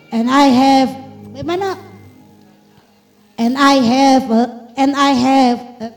[0.07, 0.87] And I have.
[1.43, 1.75] Mana?
[3.37, 4.31] And I have.
[4.31, 4.47] uh,
[4.79, 5.59] and I have.
[5.83, 5.91] uh,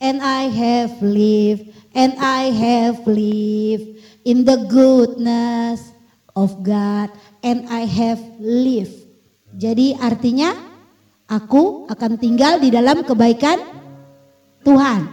[0.00, 1.76] and I have lived.
[1.92, 5.92] And I have lived in the goodness
[6.32, 7.12] of God.
[7.44, 8.96] And I have lived.
[9.52, 10.75] Jadi artinya
[11.26, 13.58] aku akan tinggal di dalam kebaikan
[14.62, 15.06] Tuhan.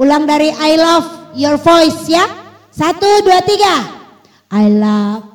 [0.00, 2.24] Ulang dari I love your voice ya.
[2.74, 3.76] Satu, dua, tiga.
[4.50, 5.33] I love.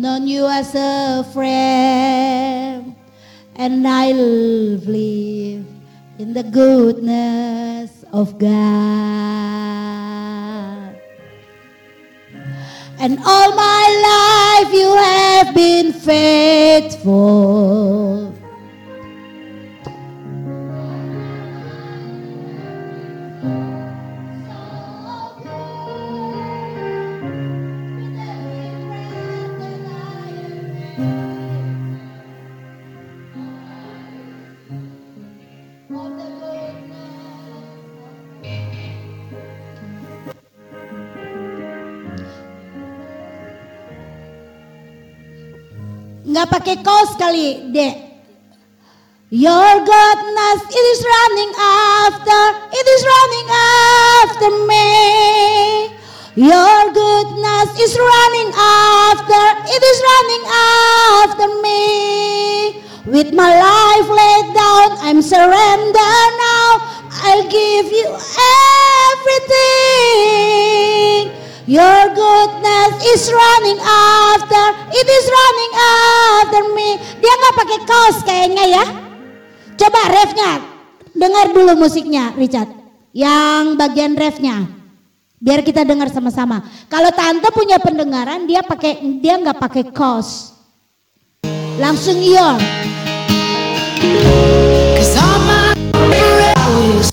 [0.00, 2.94] Known you as a friend,
[3.56, 5.66] and I'll live
[6.18, 8.56] in the goodness of God.
[12.98, 17.16] And all my life you have been faithful.
[46.46, 48.06] Pakai kaos kali, Dek.
[49.30, 55.90] Your goodness, it is running after, it is running after me.
[56.36, 62.82] Your goodness is running after, it is running after me.
[63.06, 66.78] With my life laid down, I'm surrender now.
[67.26, 68.16] I'll give you
[69.26, 71.35] everything.
[71.66, 74.64] Your goodness is running after,
[74.94, 76.94] it is running after me.
[77.18, 78.84] Dia nggak pakai kaos kayaknya ya.
[79.74, 80.62] Coba refnya,
[81.10, 82.70] dengar dulu musiknya Richard.
[83.10, 84.62] Yang bagian refnya,
[85.42, 86.62] biar kita dengar sama-sama.
[86.86, 90.54] Kalau tante punya pendengaran, dia pakai dia nggak pakai kaos.
[91.82, 92.22] Langsung.
[94.94, 95.74] Cause all my
[96.62, 97.10] hours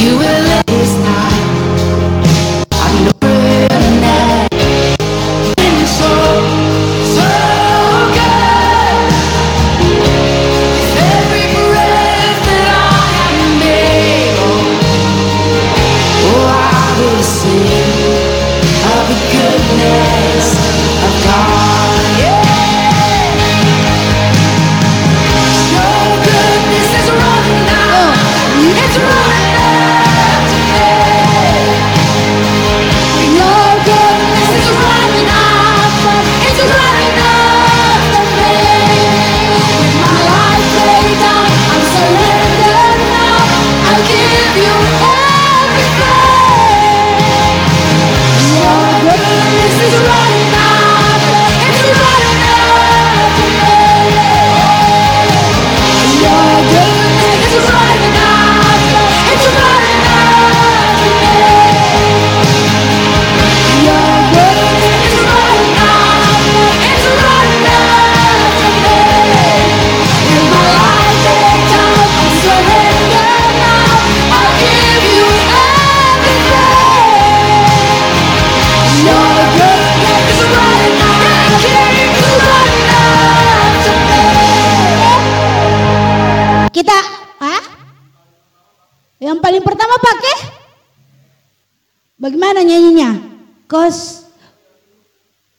[0.00, 1.63] you will let this night.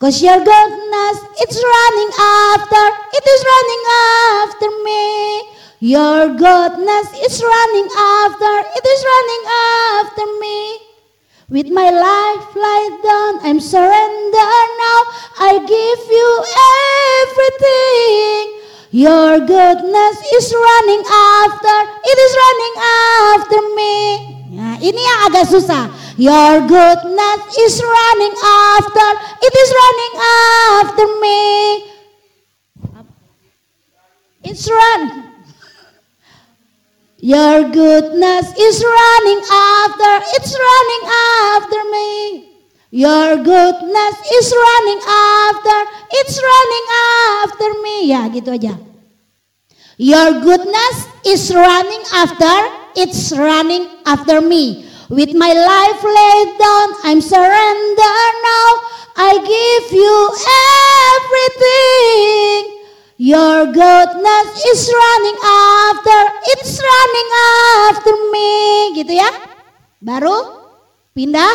[0.06, 2.84] Cause your goodness, it's running after,
[3.18, 3.84] it is running
[4.38, 5.06] after me.
[5.80, 9.44] Your goodness is running after, it is running
[9.98, 10.60] after me.
[11.50, 14.54] With my life laid down, I'm surrender
[14.86, 15.00] now.
[15.42, 16.30] I give you
[17.26, 18.62] everything.
[18.92, 22.76] Your goodness is running after, it is running
[23.34, 23.96] after me.
[24.54, 25.90] Nah, ini yang agak susah.
[26.18, 29.08] Your goodness is running after,
[29.44, 30.14] it is running
[30.80, 31.92] after me.
[34.48, 35.26] It's run.
[37.20, 41.04] Your goodness is running after, it's running
[41.52, 42.10] after me.
[42.92, 45.78] Your goodness is running after,
[46.16, 46.86] it's running
[47.44, 47.96] after me.
[48.08, 48.80] Ya, gitu aja.
[50.00, 52.56] Your goodness is running after,
[52.96, 54.86] it's running after me.
[55.10, 58.70] With my life laid down, I'm surrender now.
[59.16, 60.18] I give you
[61.14, 62.76] everything.
[63.22, 66.20] Your goodness is running after,
[66.58, 67.30] it's running
[67.88, 68.52] after me.
[68.98, 69.30] Gitu ya.
[70.02, 70.66] Baru
[71.14, 71.54] pindah.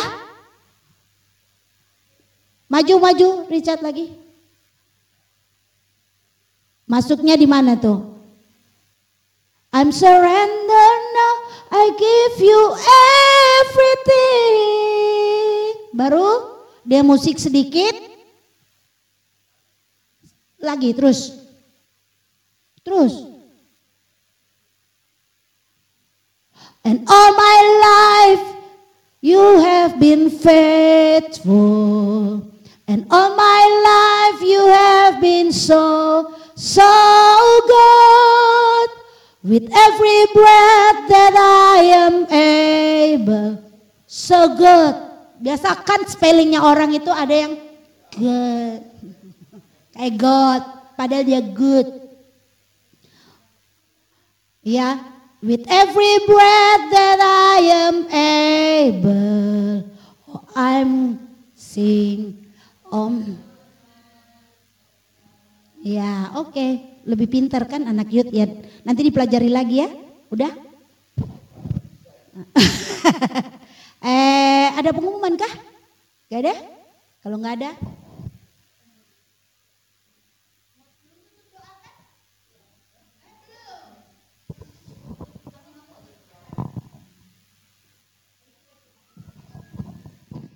[2.71, 4.15] Maju-maju Richard lagi.
[6.87, 8.20] Masuknya di mana tuh?
[9.71, 11.33] I'm surrender now,
[11.71, 12.59] I give you
[13.63, 14.75] everything.
[15.95, 17.95] Baru dia musik sedikit.
[20.59, 21.39] Lagi terus.
[22.83, 23.15] Terus.
[26.83, 28.43] And all my life
[29.23, 32.43] you have been faithful.
[32.91, 36.27] And all my life you have been so,
[36.59, 36.91] so
[37.63, 39.00] good.
[39.41, 43.57] With every breath that I am able.
[44.05, 44.95] So good.
[45.41, 47.57] Biasakan spellingnya orang itu ada yang
[48.13, 48.81] good.
[49.97, 50.61] Kayak God.
[50.93, 51.89] Padahal dia good.
[54.61, 55.01] Ya.
[55.41, 57.59] With every breath that I
[57.89, 59.89] am able.
[60.29, 61.17] Oh, I'm
[61.57, 62.45] sing
[62.93, 63.41] om.
[65.81, 66.77] Ya, oke.
[67.09, 68.45] Lebih pintar kan anak youth ya.
[68.81, 69.89] Nanti dipelajari lagi ya.
[70.33, 70.51] Udah?
[74.09, 75.53] eh, ada pengumuman kah?
[76.31, 76.55] Gak ada?
[77.21, 77.71] Kalau nggak ada?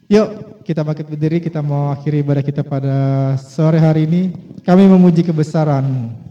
[0.05, 2.97] Yuk kita bangkit berdiri, kita mau akhiri ibadah kita pada
[3.37, 4.33] sore hari ini.
[4.65, 6.24] Kami memuji kebesaran-Mu.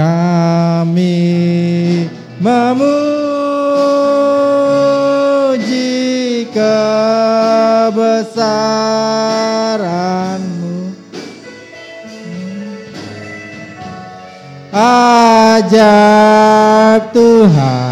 [0.00, 1.28] Kami
[2.40, 2.88] memuji
[6.48, 8.08] kebesaran-Mu.
[14.72, 15.92] Ajaib
[17.12, 17.89] Tuhan.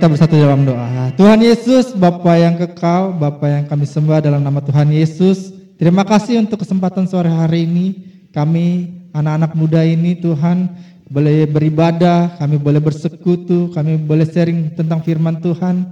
[0.00, 1.12] Kita bersatu dalam doa.
[1.12, 5.52] Tuhan Yesus, Bapa yang kekal, Bapa yang kami sembah dalam nama Tuhan Yesus.
[5.76, 8.00] Terima kasih untuk kesempatan sore hari ini.
[8.32, 10.72] Kami anak-anak muda ini Tuhan
[11.04, 15.84] boleh beribadah, kami boleh bersekutu, kami boleh sharing tentang firman Tuhan.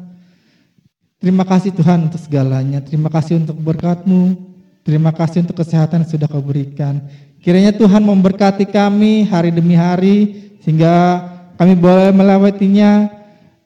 [1.20, 2.80] Terima kasih Tuhan untuk segalanya.
[2.80, 4.40] Terima kasih untuk berkat-Mu.
[4.88, 7.04] Terima kasih untuk kesehatan yang sudah Kau berikan.
[7.44, 11.28] Kiranya Tuhan memberkati kami hari demi hari sehingga
[11.60, 13.17] kami boleh melewatinya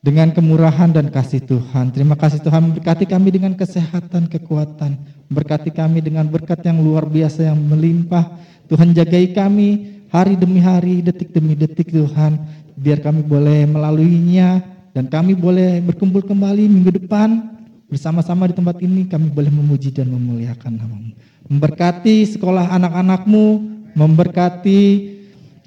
[0.03, 1.95] dengan kemurahan dan kasih Tuhan.
[1.95, 4.99] Terima kasih Tuhan memberkati kami dengan kesehatan, kekuatan.
[5.31, 8.35] Memberkati kami dengan berkat yang luar biasa yang melimpah.
[8.67, 12.35] Tuhan jagai kami hari demi hari, detik demi detik Tuhan.
[12.75, 14.59] Biar kami boleh melaluinya
[14.91, 17.55] dan kami boleh berkumpul kembali minggu depan
[17.87, 21.15] bersama-sama di tempat ini kami boleh memuji dan memuliakan namamu.
[21.47, 23.47] Memberkati sekolah anak-anakmu,
[23.95, 24.81] memberkati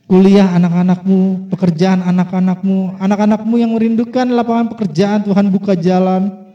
[0.06, 6.46] kuliah anak-anakmu, pekerjaan anak-anakmu, anak-anakmu yang merindukan lapangan pekerjaan Tuhan buka jalan.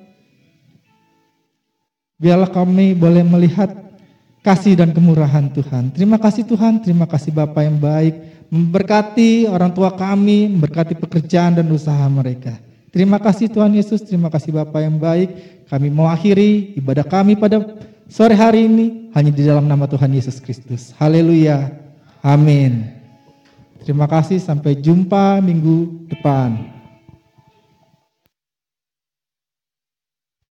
[2.20, 3.72] Biarlah kami boleh melihat
[4.44, 5.90] kasih dan kemurahan Tuhan.
[5.92, 8.14] Terima kasih Tuhan, terima kasih Bapak yang baik.
[8.50, 12.58] Memberkati orang tua kami, memberkati pekerjaan dan usaha mereka.
[12.90, 15.30] Terima kasih Tuhan Yesus, terima kasih Bapak yang baik.
[15.70, 17.62] Kami mau akhiri ibadah kami pada
[18.10, 20.90] sore hari ini hanya di dalam nama Tuhan Yesus Kristus.
[20.98, 21.70] Haleluya.
[22.20, 22.99] Amin.
[23.80, 26.79] Terima kasih, sampai jumpa minggu depan.